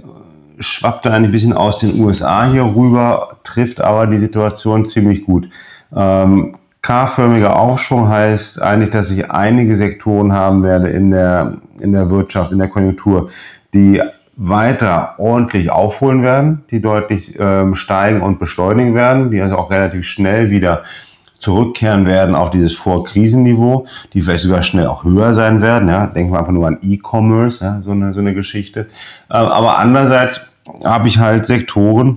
schwappte 0.58 1.10
eigentlich 1.10 1.28
ein 1.28 1.32
bisschen 1.32 1.52
aus 1.52 1.78
den 1.78 2.00
USA 2.00 2.44
hier 2.44 2.64
rüber, 2.64 3.36
trifft 3.44 3.80
aber 3.80 4.06
die 4.06 4.18
Situation 4.18 4.88
ziemlich 4.88 5.24
gut. 5.24 5.48
Ähm, 5.94 6.56
K-förmiger 6.88 7.54
Aufschwung 7.54 8.08
heißt 8.08 8.62
eigentlich, 8.62 8.88
dass 8.88 9.10
ich 9.10 9.30
einige 9.30 9.76
Sektoren 9.76 10.32
haben 10.32 10.62
werde 10.62 10.88
in 10.88 11.10
der, 11.10 11.58
in 11.80 11.92
der 11.92 12.08
Wirtschaft, 12.08 12.50
in 12.50 12.58
der 12.58 12.68
Konjunktur, 12.68 13.28
die 13.74 14.00
weiter 14.36 15.14
ordentlich 15.18 15.70
aufholen 15.70 16.22
werden, 16.22 16.64
die 16.70 16.80
deutlich 16.80 17.38
ähm, 17.38 17.74
steigen 17.74 18.22
und 18.22 18.38
beschleunigen 18.38 18.94
werden, 18.94 19.30
die 19.30 19.42
also 19.42 19.58
auch 19.58 19.70
relativ 19.70 20.06
schnell 20.06 20.48
wieder 20.48 20.82
zurückkehren 21.38 22.06
werden 22.06 22.34
auf 22.34 22.48
dieses 22.48 22.74
Vorkrisenniveau, 22.76 23.86
die 24.14 24.22
vielleicht 24.22 24.44
sogar 24.44 24.62
schnell 24.62 24.86
auch 24.86 25.04
höher 25.04 25.34
sein 25.34 25.60
werden. 25.60 25.90
Ja. 25.90 26.06
Denken 26.06 26.32
wir 26.32 26.38
einfach 26.38 26.52
nur 26.52 26.66
an 26.66 26.78
E-Commerce, 26.80 27.62
ja, 27.62 27.82
so, 27.84 27.90
eine, 27.90 28.14
so 28.14 28.20
eine 28.20 28.32
Geschichte. 28.32 28.86
Ähm, 29.30 29.44
aber 29.44 29.76
andererseits 29.76 30.46
habe 30.82 31.08
ich 31.08 31.18
halt 31.18 31.44
Sektoren, 31.44 32.16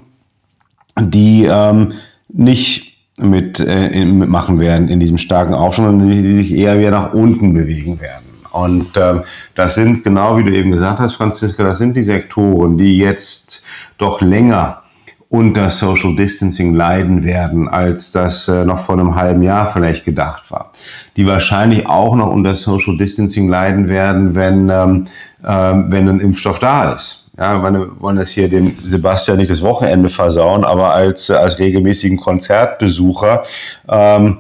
die 0.98 1.44
ähm, 1.44 1.92
nicht 2.30 2.91
mit, 3.22 3.60
äh, 3.60 4.06
machen 4.06 4.60
werden 4.60 4.88
in 4.88 5.00
diesem 5.00 5.18
starken 5.18 5.54
Aufschwung, 5.54 5.86
sondern 5.86 6.10
die, 6.10 6.22
die 6.22 6.36
sich 6.36 6.54
eher 6.54 6.80
wieder 6.80 6.92
nach 6.92 7.14
unten 7.14 7.54
bewegen 7.54 8.00
werden. 8.00 8.26
Und 8.52 8.98
ähm, 8.98 9.22
das 9.56 9.76
sind, 9.76 10.04
genau 10.04 10.38
wie 10.38 10.44
du 10.44 10.52
eben 10.52 10.72
gesagt 10.72 11.00
hast, 11.00 11.16
Franziska, 11.16 11.64
das 11.64 11.78
sind 11.78 11.96
die 11.96 12.04
Sektoren, 12.04 12.78
die 12.78 12.98
jetzt 12.98 13.62
doch 13.98 14.22
länger 14.22 14.82
unter 15.30 15.70
Social 15.70 16.14
Distancing 16.18 16.74
leiden 16.74 17.24
werden, 17.24 17.70
als 17.70 18.12
das 18.12 18.50
äh, 18.50 18.66
noch 18.66 18.80
vor 18.80 19.00
einem 19.00 19.16
halben 19.16 19.44
Jahr 19.44 19.70
vielleicht 19.70 20.04
gedacht 20.04 20.52
war. 20.52 20.72
Die 21.16 21.26
wahrscheinlich 21.26 21.88
auch 21.88 22.18
noch 22.18 22.30
unter 22.30 22.54
Social 22.56 22.98
Distancing 22.98 23.48
leiden 23.48 23.88
werden, 23.88 24.36
wenn, 24.36 24.70
ähm, 24.70 25.08
äh, 25.42 25.48
wenn 25.48 26.10
ein 26.10 26.20
Impfstoff 26.20 26.60
da 26.60 26.92
ist. 26.92 27.21
Ja, 27.38 27.62
wir 27.64 28.02
wollen 28.02 28.18
das 28.18 28.30
hier 28.30 28.50
dem 28.50 28.76
Sebastian 28.84 29.38
nicht 29.38 29.50
das 29.50 29.62
Wochenende 29.62 30.10
versauen, 30.10 30.66
aber 30.66 30.94
als, 30.94 31.32
als 31.32 31.60
regelmäßigen 31.60 32.18
Konzertbesucher, 32.18 33.44
ähm, 33.88 34.40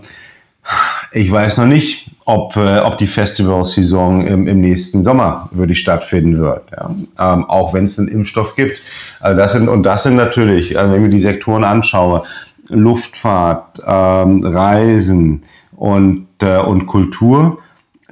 ich 1.11 1.31
weiß 1.31 1.57
noch 1.57 1.67
nicht, 1.67 2.11
ob, 2.25 2.55
äh, 2.55 2.79
ob 2.79 2.97
die 2.97 3.07
Festivalsaison 3.07 4.27
im, 4.27 4.47
im 4.47 4.61
nächsten 4.61 5.03
Sommer 5.03 5.49
wirklich 5.51 5.79
stattfinden 5.79 6.37
wird. 6.37 6.63
Ja? 6.71 7.33
Ähm, 7.33 7.49
auch 7.49 7.73
wenn 7.73 7.85
es 7.85 7.97
einen 7.97 8.07
Impfstoff 8.09 8.55
gibt. 8.55 8.81
Also 9.19 9.37
das 9.37 9.53
sind, 9.53 9.67
und 9.67 9.83
das 9.83 10.03
sind 10.03 10.15
natürlich, 10.15 10.77
also 10.77 10.91
wenn 10.91 10.99
ich 10.99 11.03
mir 11.03 11.09
die 11.09 11.19
Sektoren 11.19 11.63
anschaue, 11.63 12.23
Luftfahrt, 12.67 13.81
ähm, 13.85 14.45
Reisen 14.45 15.43
und, 15.75 16.27
äh, 16.41 16.59
und 16.59 16.85
Kultur, 16.85 17.57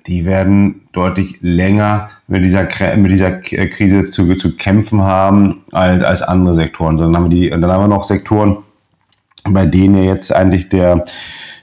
die 0.09 0.25
werden 0.25 0.81
deutlich 0.91 1.37
länger 1.41 2.09
mit 2.27 2.43
dieser, 2.43 2.67
mit 2.97 3.11
dieser 3.11 3.31
Krise 3.31 4.09
zu, 4.09 4.35
zu 4.35 4.57
kämpfen 4.57 5.03
haben 5.03 5.61
als, 5.71 6.03
als 6.03 6.21
andere 6.23 6.55
Sektoren. 6.55 6.97
Dann 6.97 7.15
haben 7.15 7.29
wir 7.29 7.37
die, 7.37 7.49
dann 7.49 7.63
haben 7.65 7.83
wir 7.83 7.87
noch 7.87 8.03
Sektoren, 8.03 8.57
bei 9.43 9.65
denen 9.65 10.03
jetzt 10.03 10.35
eigentlich 10.35 10.67
der, 10.67 11.05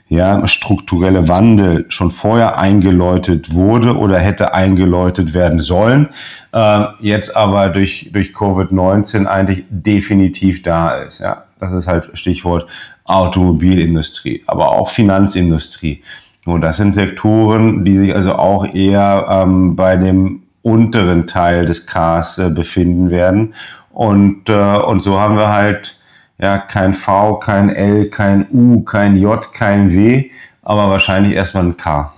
ja, 0.09 0.47
strukturelle 0.47 1.27
Wandel 1.27 1.87
schon 1.89 2.13
vorher 2.13 2.59
eingeläutet 2.59 3.53
wurde 3.55 3.97
oder 3.97 4.19
hätte 4.21 4.55
eingeläutet 4.55 5.35
werden 5.35 5.59
sollen, 5.59 6.11
äh, 6.53 6.85
jetzt 7.01 7.37
aber 7.37 7.71
durch, 7.71 8.11
durch 8.13 8.29
Covid-19 8.31 9.27
eigentlich 9.27 9.65
definitiv 9.69 10.63
da 10.63 10.91
ist. 10.91 11.19
Ja, 11.19 11.45
das 11.59 11.73
ist 11.73 11.89
halt 11.89 12.11
Stichwort 12.15 12.69
Automobilindustrie, 13.05 14.45
aber 14.47 14.71
auch 14.71 14.91
Finanzindustrie. 14.91 16.03
Und 16.47 16.61
das 16.61 16.77
sind 16.77 16.95
Sektoren, 16.95 17.85
die 17.85 17.97
sich 17.97 18.15
also 18.15 18.35
auch 18.35 18.67
eher 18.67 19.27
ähm, 19.29 19.77
bei 19.77 19.97
dem 19.97 20.43
unteren 20.63 21.27
Teil 21.27 21.65
des 21.65 21.87
Kars 21.87 22.39
äh, 22.39 22.51
befinden 22.51 23.11
werden. 23.11 23.55
Und, 23.93 24.49
äh, 24.49 24.77
und 24.79 25.03
so 25.03 25.19
haben 25.19 25.37
wir 25.37 25.53
halt 25.53 25.99
ja, 26.39 26.59
kein 26.59 26.95
V, 26.95 27.37
kein 27.37 27.71
L, 27.71 28.11
kein 28.11 28.47
U, 28.51 28.83
kein 28.83 29.17
J, 29.17 29.53
kein 29.53 29.93
W, 29.93 30.31
aber 30.63 30.91
wahrscheinlich 30.91 31.35
erstmal 31.35 31.65
ein 31.65 31.77
K. 31.77 32.13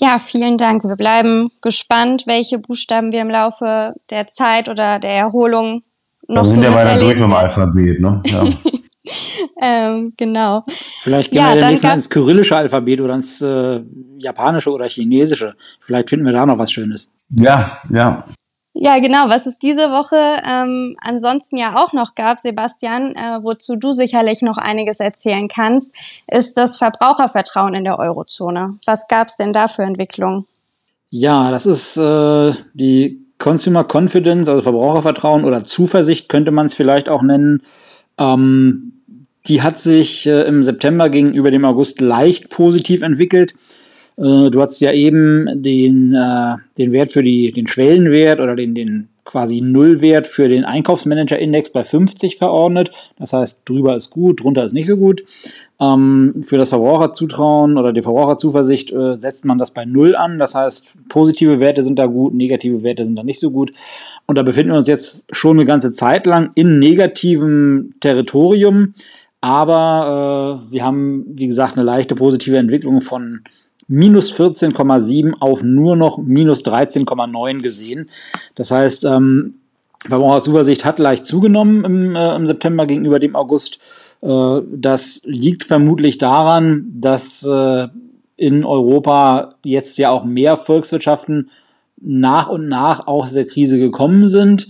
Ja, 0.00 0.18
vielen 0.18 0.56
Dank. 0.58 0.84
Wir 0.84 0.96
bleiben 0.96 1.50
gespannt, 1.60 2.24
welche 2.26 2.58
Buchstaben 2.58 3.12
wir 3.12 3.20
im 3.20 3.30
Laufe 3.30 3.94
der 4.10 4.28
Zeit 4.28 4.68
oder 4.68 4.98
der 4.98 5.12
Erholung 5.12 5.82
noch 6.26 6.46
so 6.46 6.54
sind 6.54 6.64
so 6.64 6.70
ja 6.70 6.76
weiter 6.76 7.00
durch 7.00 7.14
mit 7.14 7.24
dem 7.24 7.32
Alphabet, 7.34 8.00
ne? 8.00 8.22
Ja. 8.26 8.44
ähm, 9.62 10.12
genau. 10.16 10.64
Vielleicht 11.02 11.30
gehen 11.30 11.42
ja, 11.42 11.54
wir 11.54 11.60
demnächst 11.60 11.84
mal 11.84 11.94
ins 11.94 12.10
kyrillische 12.10 12.56
Alphabet 12.56 13.00
oder 13.00 13.14
ins 13.14 13.40
äh, 13.40 13.80
japanische 14.18 14.70
oder 14.70 14.86
chinesische. 14.88 15.54
Vielleicht 15.80 16.10
finden 16.10 16.26
wir 16.26 16.32
da 16.32 16.46
noch 16.46 16.58
was 16.58 16.72
Schönes. 16.72 17.10
Ja, 17.30 17.78
ja. 17.92 18.24
Ja, 18.72 18.98
genau. 19.00 19.28
Was 19.28 19.46
es 19.46 19.58
diese 19.58 19.90
Woche 19.90 20.16
ähm, 20.48 20.96
ansonsten 21.00 21.56
ja 21.56 21.76
auch 21.76 21.92
noch 21.92 22.14
gab, 22.14 22.38
Sebastian, 22.38 23.16
äh, 23.16 23.42
wozu 23.42 23.76
du 23.76 23.90
sicherlich 23.90 24.42
noch 24.42 24.58
einiges 24.58 25.00
erzählen 25.00 25.48
kannst, 25.48 25.92
ist 26.28 26.56
das 26.56 26.76
Verbrauchervertrauen 26.76 27.74
in 27.74 27.84
der 27.84 27.98
Eurozone. 27.98 28.78
Was 28.86 29.08
gab 29.08 29.26
es 29.26 29.36
denn 29.36 29.52
da 29.52 29.66
für 29.66 29.82
Entwicklungen? 29.82 30.46
Ja, 31.08 31.50
das 31.50 31.66
ist 31.66 31.96
äh, 31.96 32.52
die 32.74 33.26
Consumer 33.38 33.84
Confidence, 33.84 34.48
also 34.48 34.62
Verbrauchervertrauen 34.62 35.44
oder 35.44 35.64
Zuversicht 35.64 36.28
könnte 36.28 36.52
man 36.52 36.66
es 36.66 36.74
vielleicht 36.74 37.08
auch 37.08 37.22
nennen. 37.22 37.62
Ähm, 38.18 38.99
die 39.46 39.62
hat 39.62 39.78
sich 39.78 40.26
äh, 40.26 40.42
im 40.42 40.62
September 40.62 41.08
gegenüber 41.08 41.50
dem 41.50 41.64
August 41.64 42.00
leicht 42.00 42.50
positiv 42.50 43.02
entwickelt. 43.02 43.54
Äh, 44.16 44.50
du 44.50 44.60
hast 44.60 44.80
ja 44.80 44.92
eben 44.92 45.62
den, 45.62 46.14
äh, 46.14 46.56
den 46.78 46.92
Wert 46.92 47.12
für 47.12 47.22
die, 47.22 47.52
den 47.52 47.66
Schwellenwert 47.66 48.40
oder 48.40 48.54
den, 48.54 48.74
den 48.74 49.08
quasi 49.24 49.60
Nullwert 49.60 50.26
für 50.26 50.48
den 50.48 50.64
Einkaufsmanager-Index 50.64 51.70
bei 51.70 51.84
50 51.84 52.36
verordnet. 52.36 52.90
Das 53.16 53.32
heißt, 53.32 53.62
drüber 53.64 53.94
ist 53.94 54.10
gut, 54.10 54.42
drunter 54.42 54.64
ist 54.64 54.72
nicht 54.72 54.88
so 54.88 54.96
gut. 54.96 55.22
Ähm, 55.80 56.42
für 56.44 56.58
das 56.58 56.70
Verbraucherzutrauen 56.70 57.78
oder 57.78 57.92
die 57.92 58.02
Verbraucherzuversicht 58.02 58.92
äh, 58.92 59.14
setzt 59.14 59.44
man 59.44 59.58
das 59.58 59.70
bei 59.70 59.84
Null 59.84 60.16
an. 60.16 60.38
Das 60.38 60.54
heißt, 60.54 60.94
positive 61.08 61.60
Werte 61.60 61.82
sind 61.82 61.98
da 61.98 62.06
gut, 62.06 62.34
negative 62.34 62.82
Werte 62.82 63.04
sind 63.04 63.14
da 63.14 63.22
nicht 63.22 63.40
so 63.40 63.50
gut. 63.50 63.72
Und 64.26 64.36
da 64.36 64.42
befinden 64.42 64.72
wir 64.72 64.78
uns 64.78 64.88
jetzt 64.88 65.26
schon 65.30 65.56
eine 65.56 65.64
ganze 65.64 65.92
Zeit 65.92 66.26
lang 66.26 66.50
in 66.56 66.78
negativem 66.78 67.94
Territorium. 68.00 68.94
Aber 69.40 70.64
äh, 70.66 70.72
wir 70.72 70.84
haben, 70.84 71.24
wie 71.28 71.46
gesagt, 71.46 71.76
eine 71.76 71.84
leichte 71.84 72.14
positive 72.14 72.58
Entwicklung 72.58 73.00
von 73.00 73.42
minus 73.88 74.32
14,7 74.32 75.34
auf 75.40 75.62
nur 75.62 75.96
noch 75.96 76.18
minus 76.18 76.64
13,9 76.64 77.62
gesehen. 77.62 78.10
Das 78.54 78.70
heißt, 78.70 79.04
ähm, 79.04 79.54
Verbraucherzuversicht 80.06 80.84
hat 80.84 80.98
leicht 80.98 81.26
zugenommen 81.26 81.84
im, 81.84 82.16
äh, 82.16 82.36
im 82.36 82.46
September 82.46 82.86
gegenüber 82.86 83.18
dem 83.18 83.34
August. 83.34 83.80
Äh, 84.22 84.60
das 84.72 85.22
liegt 85.24 85.64
vermutlich 85.64 86.18
daran, 86.18 86.86
dass 86.94 87.44
äh, 87.44 87.88
in 88.36 88.64
Europa 88.64 89.56
jetzt 89.64 89.98
ja 89.98 90.10
auch 90.10 90.24
mehr 90.24 90.56
Volkswirtschaften 90.56 91.50
nach 92.00 92.48
und 92.48 92.68
nach 92.68 93.06
aus 93.06 93.32
der 93.32 93.44
Krise 93.44 93.78
gekommen 93.78 94.28
sind 94.28 94.68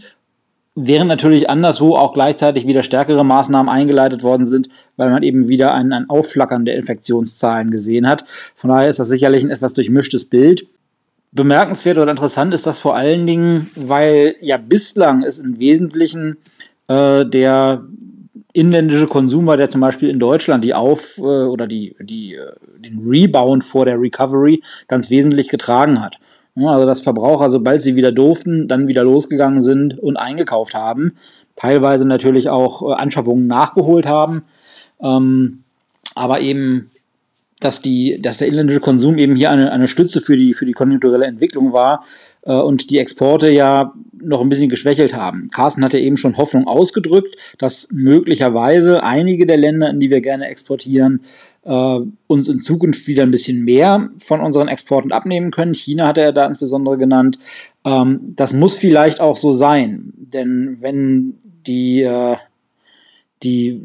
während 0.86 1.08
natürlich 1.08 1.48
anderswo 1.48 1.96
auch 1.96 2.12
gleichzeitig 2.12 2.66
wieder 2.66 2.82
stärkere 2.82 3.24
Maßnahmen 3.24 3.68
eingeleitet 3.70 4.22
worden 4.22 4.46
sind, 4.46 4.68
weil 4.96 5.10
man 5.10 5.22
eben 5.22 5.48
wieder 5.48 5.74
ein, 5.74 5.92
ein 5.92 6.08
Aufflackern 6.08 6.64
der 6.64 6.76
Infektionszahlen 6.76 7.70
gesehen 7.70 8.08
hat. 8.08 8.24
Von 8.54 8.70
daher 8.70 8.88
ist 8.88 8.98
das 8.98 9.08
sicherlich 9.08 9.44
ein 9.44 9.50
etwas 9.50 9.74
durchmischtes 9.74 10.24
Bild. 10.24 10.66
Bemerkenswert 11.32 11.98
oder 11.98 12.10
interessant 12.10 12.52
ist 12.52 12.66
das 12.66 12.80
vor 12.80 12.96
allen 12.96 13.26
Dingen, 13.26 13.70
weil 13.76 14.34
ja 14.40 14.56
bislang 14.56 15.22
ist 15.22 15.38
im 15.38 15.58
Wesentlichen 15.60 16.38
äh, 16.88 17.24
der 17.24 17.84
inländische 18.52 19.06
Konsum 19.06 19.46
war, 19.46 19.56
der 19.56 19.70
zum 19.70 19.80
Beispiel 19.80 20.08
in 20.08 20.18
Deutschland 20.18 20.64
die 20.64 20.74
Auf- 20.74 21.18
äh, 21.18 21.22
oder 21.22 21.66
die, 21.66 21.94
die, 22.00 22.34
äh, 22.34 22.52
den 22.78 23.06
Rebound 23.06 23.62
vor 23.62 23.84
der 23.84 24.00
Recovery 24.00 24.60
ganz 24.88 25.10
wesentlich 25.10 25.48
getragen 25.48 26.02
hat. 26.02 26.18
Also 26.56 26.86
dass 26.86 27.00
Verbraucher, 27.00 27.48
sobald 27.48 27.80
sie 27.80 27.96
wieder 27.96 28.12
durften, 28.12 28.68
dann 28.68 28.88
wieder 28.88 29.04
losgegangen 29.04 29.60
sind 29.60 29.98
und 29.98 30.16
eingekauft 30.16 30.74
haben. 30.74 31.16
Teilweise 31.56 32.06
natürlich 32.06 32.48
auch 32.48 32.82
äh, 32.82 32.94
Anschaffungen 32.94 33.46
nachgeholt 33.46 34.06
haben. 34.06 34.42
Ähm, 35.00 35.64
aber 36.14 36.40
eben, 36.40 36.89
dass, 37.60 37.82
die, 37.82 38.20
dass 38.20 38.38
der 38.38 38.48
inländische 38.48 38.80
Konsum 38.80 39.18
eben 39.18 39.36
hier 39.36 39.50
eine, 39.50 39.70
eine 39.70 39.86
Stütze 39.86 40.20
für 40.20 40.36
die, 40.36 40.54
für 40.54 40.66
die 40.66 40.72
konjunkturelle 40.72 41.26
Entwicklung 41.26 41.72
war 41.72 42.04
äh, 42.42 42.52
und 42.52 42.90
die 42.90 42.98
Exporte 42.98 43.50
ja 43.50 43.92
noch 44.22 44.40
ein 44.40 44.48
bisschen 44.48 44.68
geschwächelt 44.68 45.14
haben. 45.14 45.48
Carsten 45.52 45.84
hatte 45.84 45.98
eben 45.98 46.16
schon 46.16 46.36
Hoffnung 46.36 46.66
ausgedrückt, 46.66 47.36
dass 47.58 47.88
möglicherweise 47.92 49.02
einige 49.02 49.46
der 49.46 49.56
Länder, 49.56 49.90
in 49.90 50.00
die 50.00 50.10
wir 50.10 50.20
gerne 50.20 50.46
exportieren, 50.48 51.20
äh, 51.64 51.98
uns 52.26 52.48
in 52.48 52.58
Zukunft 52.58 53.06
wieder 53.06 53.22
ein 53.22 53.30
bisschen 53.30 53.64
mehr 53.64 54.08
von 54.20 54.40
unseren 54.40 54.68
Exporten 54.68 55.12
abnehmen 55.12 55.50
können. 55.50 55.74
China 55.74 56.06
hat 56.06 56.18
er 56.18 56.32
da 56.32 56.46
insbesondere 56.46 56.98
genannt. 56.98 57.38
Ähm, 57.84 58.34
das 58.36 58.52
muss 58.52 58.76
vielleicht 58.76 59.20
auch 59.20 59.36
so 59.36 59.52
sein, 59.52 60.12
denn 60.16 60.78
wenn 60.80 61.34
die, 61.66 62.02
äh, 62.02 62.36
die 63.42 63.80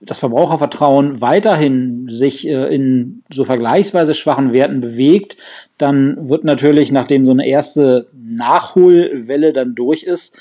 das 0.00 0.18
Verbrauchervertrauen 0.18 1.20
weiterhin 1.20 2.08
sich 2.08 2.48
äh, 2.48 2.74
in 2.74 3.22
so 3.30 3.44
vergleichsweise 3.44 4.14
schwachen 4.14 4.52
Werten 4.52 4.80
bewegt, 4.80 5.36
dann 5.76 6.28
wird 6.28 6.44
natürlich, 6.44 6.90
nachdem 6.90 7.26
so 7.26 7.32
eine 7.32 7.46
erste 7.46 8.08
Nachholwelle 8.14 9.52
dann 9.52 9.74
durch 9.74 10.02
ist, 10.02 10.38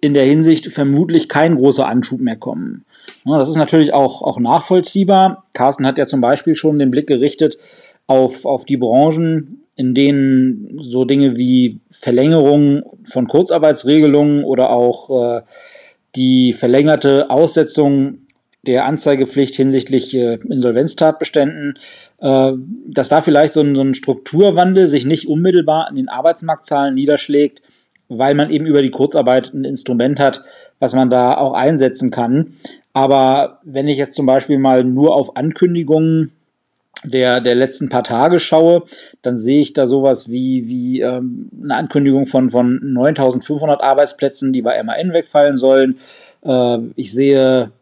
in 0.00 0.14
der 0.14 0.24
Hinsicht 0.24 0.66
vermutlich 0.72 1.28
kein 1.28 1.56
großer 1.56 1.86
Anschub 1.86 2.20
mehr 2.20 2.36
kommen. 2.36 2.84
Ja, 3.24 3.38
das 3.38 3.48
ist 3.48 3.56
natürlich 3.56 3.92
auch, 3.92 4.22
auch 4.22 4.40
nachvollziehbar. 4.40 5.44
Carsten 5.52 5.86
hat 5.86 5.98
ja 5.98 6.06
zum 6.06 6.20
Beispiel 6.20 6.54
schon 6.54 6.78
den 6.78 6.90
Blick 6.90 7.06
gerichtet 7.06 7.58
auf, 8.06 8.44
auf 8.46 8.64
die 8.64 8.76
Branchen, 8.76 9.64
in 9.76 9.94
denen 9.94 10.78
so 10.80 11.04
Dinge 11.04 11.36
wie 11.36 11.80
Verlängerung 11.90 12.82
von 13.04 13.28
Kurzarbeitsregelungen 13.28 14.44
oder 14.44 14.70
auch 14.70 15.36
äh, 15.38 15.42
die 16.16 16.52
verlängerte 16.52 17.30
Aussetzung 17.30 18.18
der 18.66 18.84
Anzeigepflicht 18.86 19.54
hinsichtlich 19.54 20.14
äh, 20.14 20.34
Insolvenztatbeständen, 20.34 21.78
äh, 22.20 22.52
dass 22.86 23.08
da 23.08 23.20
vielleicht 23.20 23.52
so 23.52 23.60
ein, 23.60 23.74
so 23.74 23.82
ein 23.82 23.94
Strukturwandel 23.94 24.88
sich 24.88 25.04
nicht 25.04 25.26
unmittelbar 25.28 25.88
an 25.88 25.96
den 25.96 26.08
Arbeitsmarktzahlen 26.08 26.94
niederschlägt, 26.94 27.62
weil 28.08 28.34
man 28.34 28.50
eben 28.50 28.66
über 28.66 28.82
die 28.82 28.90
Kurzarbeit 28.90 29.52
ein 29.52 29.64
Instrument 29.64 30.20
hat, 30.20 30.44
was 30.78 30.92
man 30.94 31.10
da 31.10 31.36
auch 31.36 31.54
einsetzen 31.54 32.10
kann. 32.10 32.54
Aber 32.92 33.60
wenn 33.64 33.88
ich 33.88 33.98
jetzt 33.98 34.14
zum 34.14 34.26
Beispiel 34.26 34.58
mal 34.58 34.84
nur 34.84 35.16
auf 35.16 35.36
Ankündigungen 35.36 36.32
der, 37.04 37.40
der 37.40 37.56
letzten 37.56 37.88
paar 37.88 38.04
Tage 38.04 38.38
schaue, 38.38 38.84
dann 39.22 39.36
sehe 39.36 39.60
ich 39.60 39.72
da 39.72 39.86
sowas 39.86 40.30
wie, 40.30 40.68
wie 40.68 41.00
ähm, 41.00 41.50
eine 41.62 41.74
Ankündigung 41.74 42.26
von, 42.26 42.50
von 42.50 42.78
9500 42.92 43.82
Arbeitsplätzen, 43.82 44.52
die 44.52 44.62
bei 44.62 44.80
MAN 44.82 45.12
wegfallen 45.12 45.56
sollen. 45.56 45.98
Äh, 46.44 46.78
ich 46.94 47.12
sehe 47.12 47.72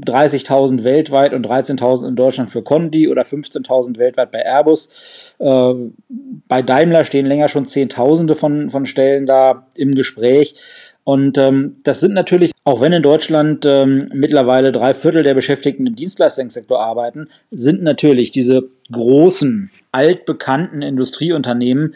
30.000 0.00 0.84
weltweit 0.84 1.32
und 1.32 1.46
13.000 1.46 2.08
in 2.08 2.16
Deutschland 2.16 2.50
für 2.50 2.62
Condi 2.62 3.08
oder 3.08 3.22
15.000 3.22 3.98
weltweit 3.98 4.30
bei 4.30 4.44
Airbus. 4.44 5.34
Äh, 5.38 5.74
bei 6.48 6.62
Daimler 6.62 7.04
stehen 7.04 7.26
länger 7.26 7.48
schon 7.48 7.66
Zehntausende 7.66 8.34
von, 8.34 8.70
von 8.70 8.86
Stellen 8.86 9.26
da 9.26 9.66
im 9.76 9.94
Gespräch. 9.94 10.54
Und 11.04 11.38
ähm, 11.38 11.76
das 11.84 12.00
sind 12.00 12.14
natürlich, 12.14 12.50
auch 12.64 12.80
wenn 12.80 12.92
in 12.92 13.02
Deutschland 13.02 13.64
ähm, 13.64 14.10
mittlerweile 14.12 14.72
drei 14.72 14.92
Viertel 14.92 15.22
der 15.22 15.34
Beschäftigten 15.34 15.86
im 15.86 15.94
Dienstleistungssektor 15.94 16.82
arbeiten, 16.82 17.28
sind 17.52 17.82
natürlich 17.82 18.32
diese 18.32 18.68
großen, 18.90 19.70
altbekannten 19.92 20.82
Industrieunternehmen 20.82 21.94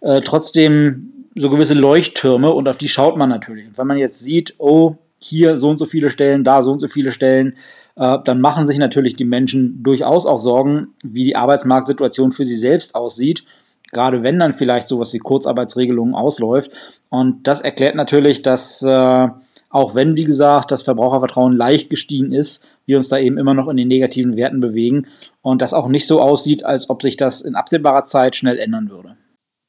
äh, 0.00 0.20
trotzdem 0.20 1.12
so 1.34 1.50
gewisse 1.50 1.74
Leuchttürme 1.74 2.52
und 2.52 2.68
auf 2.68 2.78
die 2.78 2.88
schaut 2.88 3.16
man 3.16 3.28
natürlich. 3.28 3.66
Und 3.66 3.78
wenn 3.78 3.86
man 3.86 3.98
jetzt 3.98 4.20
sieht, 4.20 4.54
oh, 4.58 4.96
hier 5.24 5.56
so 5.56 5.70
und 5.70 5.78
so 5.78 5.86
viele 5.86 6.10
Stellen, 6.10 6.44
da 6.44 6.62
so 6.62 6.72
und 6.72 6.78
so 6.78 6.88
viele 6.88 7.12
Stellen, 7.12 7.56
äh, 7.96 8.18
dann 8.24 8.40
machen 8.40 8.66
sich 8.66 8.78
natürlich 8.78 9.16
die 9.16 9.24
Menschen 9.24 9.82
durchaus 9.82 10.26
auch 10.26 10.38
Sorgen, 10.38 10.88
wie 11.02 11.24
die 11.24 11.36
Arbeitsmarktsituation 11.36 12.32
für 12.32 12.44
sie 12.44 12.56
selbst 12.56 12.94
aussieht 12.94 13.44
gerade 13.92 14.22
wenn 14.22 14.38
dann 14.38 14.54
vielleicht 14.54 14.88
sowas 14.88 15.12
wie 15.12 15.18
Kurzarbeitsregelungen 15.18 16.14
ausläuft. 16.14 16.72
Und 17.10 17.46
das 17.46 17.60
erklärt 17.60 17.94
natürlich, 17.94 18.42
dass 18.42 18.82
äh, 18.82 19.28
auch 19.72 19.94
wenn, 19.94 20.16
wie 20.16 20.24
gesagt, 20.24 20.70
das 20.70 20.82
Verbrauchervertrauen 20.82 21.56
leicht 21.56 21.88
gestiegen 21.88 22.32
ist, 22.32 22.70
wir 22.84 22.96
uns 22.96 23.08
da 23.08 23.18
eben 23.18 23.38
immer 23.38 23.54
noch 23.54 23.68
in 23.68 23.76
den 23.76 23.88
negativen 23.88 24.36
Werten 24.36 24.60
bewegen 24.60 25.06
und 25.40 25.62
das 25.62 25.72
auch 25.72 25.88
nicht 25.88 26.06
so 26.06 26.20
aussieht, 26.20 26.64
als 26.64 26.90
ob 26.90 27.02
sich 27.02 27.16
das 27.16 27.40
in 27.40 27.54
absehbarer 27.54 28.04
Zeit 28.04 28.34
schnell 28.36 28.58
ändern 28.58 28.90
würde. 28.90 29.16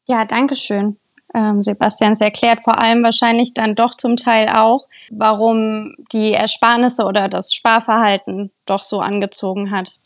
Ja, 0.08 0.26
danke 0.26 0.56
schön. 0.56 0.98
Ähm, 1.34 1.62
Sebastian, 1.62 2.13
es 2.13 2.22
erklärt 2.22 2.62
vor 2.63 2.80
allem 2.80 3.04
wahrscheinlich 3.04 3.54
dann 3.54 3.75
doch 3.75 3.96
zum 3.96 4.16
Teil 4.16 4.50
auch, 4.50 4.88
warum 5.10 5.96
die 6.12 6.34
Ersparnisse 6.34 7.06
oder 7.06 7.28
das 7.28 7.54
Sparverhalten 7.54 8.52
doch 8.66 8.84
so 8.84 9.00
angezogen 9.00 9.72
hat. 9.72 9.98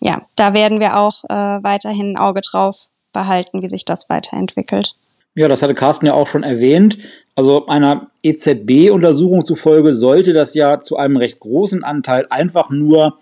Ja, 0.00 0.22
da 0.36 0.52
werden 0.52 0.80
wir 0.80 0.98
auch 0.98 1.24
äh, 1.24 1.34
weiterhin 1.62 2.12
ein 2.12 2.18
Auge 2.18 2.42
drauf 2.42 2.88
behalten, 3.12 3.62
wie 3.62 3.68
sich 3.68 3.86
das 3.86 4.10
weiterentwickelt. 4.10 4.94
Ja, 5.34 5.48
das 5.48 5.62
hatte 5.62 5.74
Carsten 5.74 6.06
ja 6.06 6.12
auch 6.12 6.28
schon 6.28 6.42
erwähnt. 6.42 6.98
Also 7.34 7.66
einer 7.66 8.10
EZB-Untersuchung 8.22 9.44
zufolge 9.44 9.94
sollte 9.94 10.32
das 10.32 10.54
ja 10.54 10.78
zu 10.78 10.96
einem 10.96 11.16
recht 11.16 11.40
großen 11.40 11.82
Anteil 11.82 12.26
einfach 12.30 12.70
nur 12.70 13.18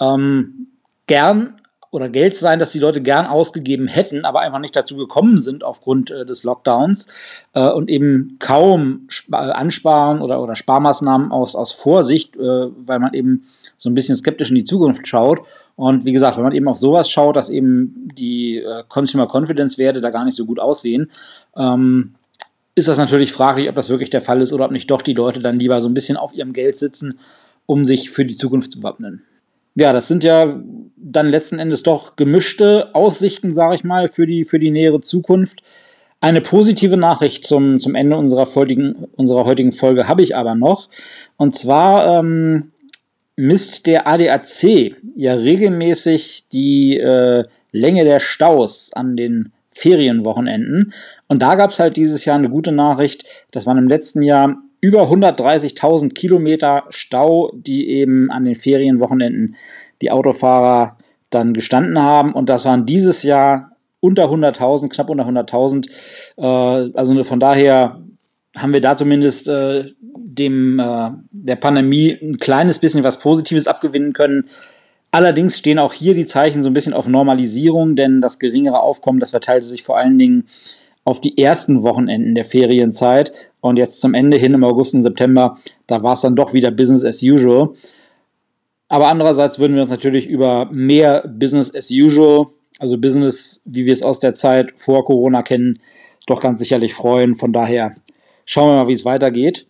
ähm, 0.00 0.68
gern 1.06 1.54
oder 1.90 2.08
Geld 2.08 2.34
sein, 2.34 2.58
das 2.58 2.72
die 2.72 2.78
Leute 2.78 3.00
gern 3.00 3.26
ausgegeben 3.26 3.86
hätten, 3.86 4.24
aber 4.24 4.40
einfach 4.40 4.58
nicht 4.58 4.76
dazu 4.76 4.96
gekommen 4.96 5.38
sind 5.38 5.64
aufgrund 5.64 6.10
äh, 6.10 6.26
des 6.26 6.44
Lockdowns 6.44 7.08
äh, 7.54 7.68
und 7.68 7.88
eben 7.88 8.36
kaum 8.38 9.08
äh, 9.32 9.36
ansparen 9.36 10.20
oder, 10.20 10.42
oder 10.42 10.54
Sparmaßnahmen 10.54 11.32
aus, 11.32 11.54
aus 11.54 11.72
Vorsicht, 11.72 12.36
äh, 12.36 12.68
weil 12.86 12.98
man 12.98 13.14
eben 13.14 13.48
so 13.76 13.88
ein 13.88 13.94
bisschen 13.94 14.16
skeptisch 14.16 14.50
in 14.50 14.56
die 14.56 14.64
Zukunft 14.64 15.06
schaut. 15.06 15.40
Und 15.76 16.04
wie 16.04 16.12
gesagt, 16.12 16.36
wenn 16.36 16.44
man 16.44 16.52
eben 16.52 16.68
auf 16.68 16.76
sowas 16.76 17.08
schaut, 17.08 17.36
dass 17.36 17.50
eben 17.50 18.10
die 18.16 18.58
äh, 18.58 18.84
Consumer 18.88 19.28
Confidence 19.32 19.78
Werte 19.78 20.00
da 20.00 20.10
gar 20.10 20.24
nicht 20.24 20.36
so 20.36 20.44
gut 20.44 20.58
aussehen, 20.58 21.10
ähm, 21.56 22.14
ist 22.74 22.88
das 22.88 22.98
natürlich 22.98 23.32
fraglich, 23.32 23.68
ob 23.68 23.74
das 23.74 23.88
wirklich 23.88 24.10
der 24.10 24.22
Fall 24.22 24.40
ist 24.40 24.52
oder 24.52 24.64
ob 24.66 24.70
nicht 24.70 24.90
doch 24.90 25.02
die 25.02 25.14
Leute 25.14 25.40
dann 25.40 25.58
lieber 25.58 25.80
so 25.80 25.88
ein 25.88 25.94
bisschen 25.94 26.16
auf 26.16 26.34
ihrem 26.34 26.52
Geld 26.52 26.76
sitzen, 26.76 27.18
um 27.66 27.84
sich 27.84 28.10
für 28.10 28.24
die 28.24 28.36
Zukunft 28.36 28.72
zu 28.72 28.82
wappnen. 28.82 29.24
Ja, 29.78 29.92
das 29.92 30.08
sind 30.08 30.24
ja 30.24 30.60
dann 30.96 31.30
letzten 31.30 31.60
Endes 31.60 31.84
doch 31.84 32.16
gemischte 32.16 32.92
Aussichten, 32.96 33.52
sage 33.52 33.76
ich 33.76 33.84
mal, 33.84 34.08
für 34.08 34.26
die, 34.26 34.44
für 34.44 34.58
die 34.58 34.72
nähere 34.72 35.00
Zukunft. 35.00 35.60
Eine 36.20 36.40
positive 36.40 36.96
Nachricht 36.96 37.46
zum, 37.46 37.78
zum 37.78 37.94
Ende 37.94 38.16
unserer, 38.16 38.52
heutigen, 38.56 39.06
unserer 39.14 39.44
heutigen 39.44 39.70
Folge 39.70 40.08
habe 40.08 40.22
ich 40.22 40.34
aber 40.34 40.56
noch. 40.56 40.88
Und 41.36 41.54
zwar 41.54 42.18
ähm, 42.18 42.72
misst 43.36 43.86
der 43.86 44.08
ADAC 44.08 44.96
ja 45.14 45.34
regelmäßig 45.34 46.46
die 46.50 46.98
äh, 46.98 47.44
Länge 47.70 48.02
der 48.02 48.18
Staus 48.18 48.92
an 48.92 49.16
den 49.16 49.52
Ferienwochenenden. 49.70 50.92
Und 51.28 51.40
da 51.40 51.54
gab 51.54 51.70
es 51.70 51.78
halt 51.78 51.96
dieses 51.96 52.24
Jahr 52.24 52.36
eine 52.36 52.48
gute 52.48 52.72
Nachricht. 52.72 53.24
Das 53.52 53.64
waren 53.64 53.78
im 53.78 53.86
letzten 53.86 54.22
Jahr 54.22 54.56
über 54.80 55.02
130.000 55.10 56.14
Kilometer 56.14 56.84
Stau, 56.90 57.50
die 57.54 57.88
eben 57.88 58.30
an 58.30 58.44
den 58.44 58.54
Ferienwochenenden 58.54 59.56
die 60.02 60.10
Autofahrer 60.10 60.98
dann 61.30 61.54
gestanden 61.54 62.00
haben. 62.00 62.32
Und 62.32 62.48
das 62.48 62.64
waren 62.64 62.86
dieses 62.86 63.22
Jahr 63.22 63.76
unter 64.00 64.26
100.000, 64.26 64.88
knapp 64.88 65.10
unter 65.10 65.26
100.000. 65.26 65.88
Äh, 66.36 66.96
also 66.96 67.24
von 67.24 67.40
daher 67.40 68.00
haben 68.56 68.72
wir 68.72 68.80
da 68.80 68.96
zumindest 68.96 69.48
äh, 69.48 69.84
dem 70.00 70.78
äh, 70.78 71.10
der 71.30 71.56
Pandemie 71.56 72.16
ein 72.22 72.38
kleines 72.38 72.78
bisschen 72.78 73.04
was 73.04 73.18
Positives 73.18 73.66
abgewinnen 73.66 74.12
können. 74.12 74.48
Allerdings 75.10 75.58
stehen 75.58 75.78
auch 75.78 75.92
hier 75.92 76.14
die 76.14 76.26
Zeichen 76.26 76.62
so 76.62 76.70
ein 76.70 76.74
bisschen 76.74 76.92
auf 76.92 77.08
Normalisierung, 77.08 77.96
denn 77.96 78.20
das 78.20 78.38
geringere 78.38 78.80
Aufkommen, 78.80 79.20
das 79.20 79.30
verteilte 79.30 79.66
sich 79.66 79.82
vor 79.82 79.96
allen 79.96 80.18
Dingen 80.18 80.48
auf 81.04 81.20
die 81.20 81.38
ersten 81.38 81.82
Wochenenden 81.82 82.34
der 82.34 82.44
Ferienzeit. 82.44 83.32
Und 83.60 83.76
jetzt 83.76 84.00
zum 84.00 84.14
Ende 84.14 84.36
hin 84.36 84.54
im 84.54 84.64
August 84.64 84.94
und 84.94 85.02
September, 85.02 85.58
da 85.86 86.02
war 86.02 86.12
es 86.12 86.20
dann 86.20 86.36
doch 86.36 86.52
wieder 86.52 86.70
Business 86.70 87.04
as 87.04 87.22
usual. 87.22 87.70
Aber 88.88 89.08
andererseits 89.08 89.58
würden 89.58 89.74
wir 89.74 89.82
uns 89.82 89.90
natürlich 89.90 90.26
über 90.26 90.68
mehr 90.70 91.26
Business 91.28 91.74
as 91.74 91.90
usual, 91.90 92.46
also 92.78 92.96
Business, 92.96 93.60
wie 93.64 93.84
wir 93.84 93.92
es 93.92 94.02
aus 94.02 94.20
der 94.20 94.34
Zeit 94.34 94.72
vor 94.76 95.04
Corona 95.04 95.42
kennen, 95.42 95.80
doch 96.26 96.40
ganz 96.40 96.60
sicherlich 96.60 96.94
freuen. 96.94 97.36
Von 97.36 97.52
daher 97.52 97.96
schauen 98.44 98.70
wir 98.70 98.76
mal, 98.82 98.88
wie 98.88 98.92
es 98.92 99.04
weitergeht. 99.04 99.66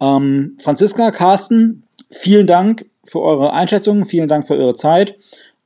Ähm, 0.00 0.56
Franziska, 0.60 1.10
Carsten, 1.10 1.84
vielen 2.10 2.46
Dank 2.46 2.86
für 3.04 3.20
eure 3.20 3.52
Einschätzungen, 3.52 4.04
vielen 4.04 4.28
Dank 4.28 4.46
für 4.46 4.54
eure 4.54 4.74
Zeit. 4.74 5.16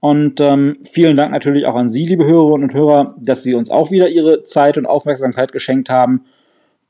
Und 0.00 0.40
ähm, 0.40 0.78
vielen 0.84 1.16
Dank 1.16 1.30
natürlich 1.30 1.66
auch 1.66 1.74
an 1.74 1.90
Sie, 1.90 2.06
liebe 2.06 2.24
Hörerinnen 2.24 2.70
und 2.70 2.74
Hörer, 2.74 3.14
dass 3.18 3.42
Sie 3.42 3.54
uns 3.54 3.70
auch 3.70 3.90
wieder 3.90 4.08
Ihre 4.08 4.42
Zeit 4.42 4.78
und 4.78 4.86
Aufmerksamkeit 4.86 5.52
geschenkt 5.52 5.90
haben. 5.90 6.24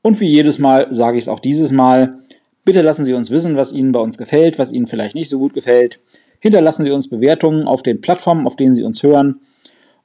Und 0.02 0.20
wie 0.20 0.28
jedes 0.28 0.58
Mal 0.58 0.88
sage 0.90 1.18
ich 1.18 1.24
es 1.24 1.28
auch 1.28 1.40
dieses 1.40 1.72
Mal, 1.72 2.20
bitte 2.64 2.82
lassen 2.82 3.04
Sie 3.04 3.12
uns 3.12 3.30
wissen, 3.30 3.56
was 3.56 3.72
Ihnen 3.72 3.92
bei 3.92 4.00
uns 4.00 4.16
gefällt, 4.16 4.58
was 4.58 4.72
Ihnen 4.72 4.86
vielleicht 4.86 5.14
nicht 5.14 5.28
so 5.28 5.38
gut 5.38 5.54
gefällt. 5.54 6.00
Hinterlassen 6.40 6.84
Sie 6.84 6.90
uns 6.90 7.08
Bewertungen 7.08 7.66
auf 7.66 7.82
den 7.82 8.00
Plattformen, 8.00 8.46
auf 8.46 8.56
denen 8.56 8.74
Sie 8.74 8.82
uns 8.82 9.02
hören. 9.02 9.40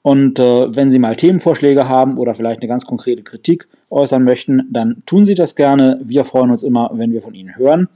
Und 0.01 0.38
äh, 0.38 0.75
wenn 0.75 0.91
Sie 0.91 0.99
mal 0.99 1.15
Themenvorschläge 1.15 1.88
haben 1.89 2.17
oder 2.17 2.36
vielleicht 2.36 2.62
eine 2.62 2.67
ganz 2.67 2.86
konkrete 2.86 3.23
Kritik 3.23 3.67
äußern 3.89 4.23
möchten, 4.23 4.67
dann 4.71 5.01
tun 5.05 5.25
Sie 5.25 5.34
das 5.34 5.55
gerne. 5.55 5.99
Wir 6.03 6.25
freuen 6.25 6.51
uns 6.51 6.62
immer, 6.62 6.91
wenn 6.93 7.12
wir 7.12 7.21
von 7.21 7.34
Ihnen 7.34 7.58
hören. 7.58 7.88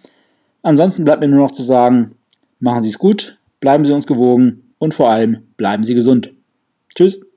Ansonsten 0.63 1.03
bleibt 1.03 1.21
mir 1.21 1.27
nur 1.27 1.43
noch 1.43 1.51
zu 1.51 1.63
sagen, 1.63 2.15
machen 2.59 2.81
Sie 2.81 2.89
es 2.89 2.97
gut, 2.97 3.37
bleiben 3.59 3.85
Sie 3.85 3.93
uns 3.93 4.07
gewogen 4.07 4.73
und 4.79 4.93
vor 4.93 5.09
allem 5.09 5.43
bleiben 5.55 5.83
Sie 5.83 5.93
gesund. 5.93 6.33
Tschüss. 6.95 7.28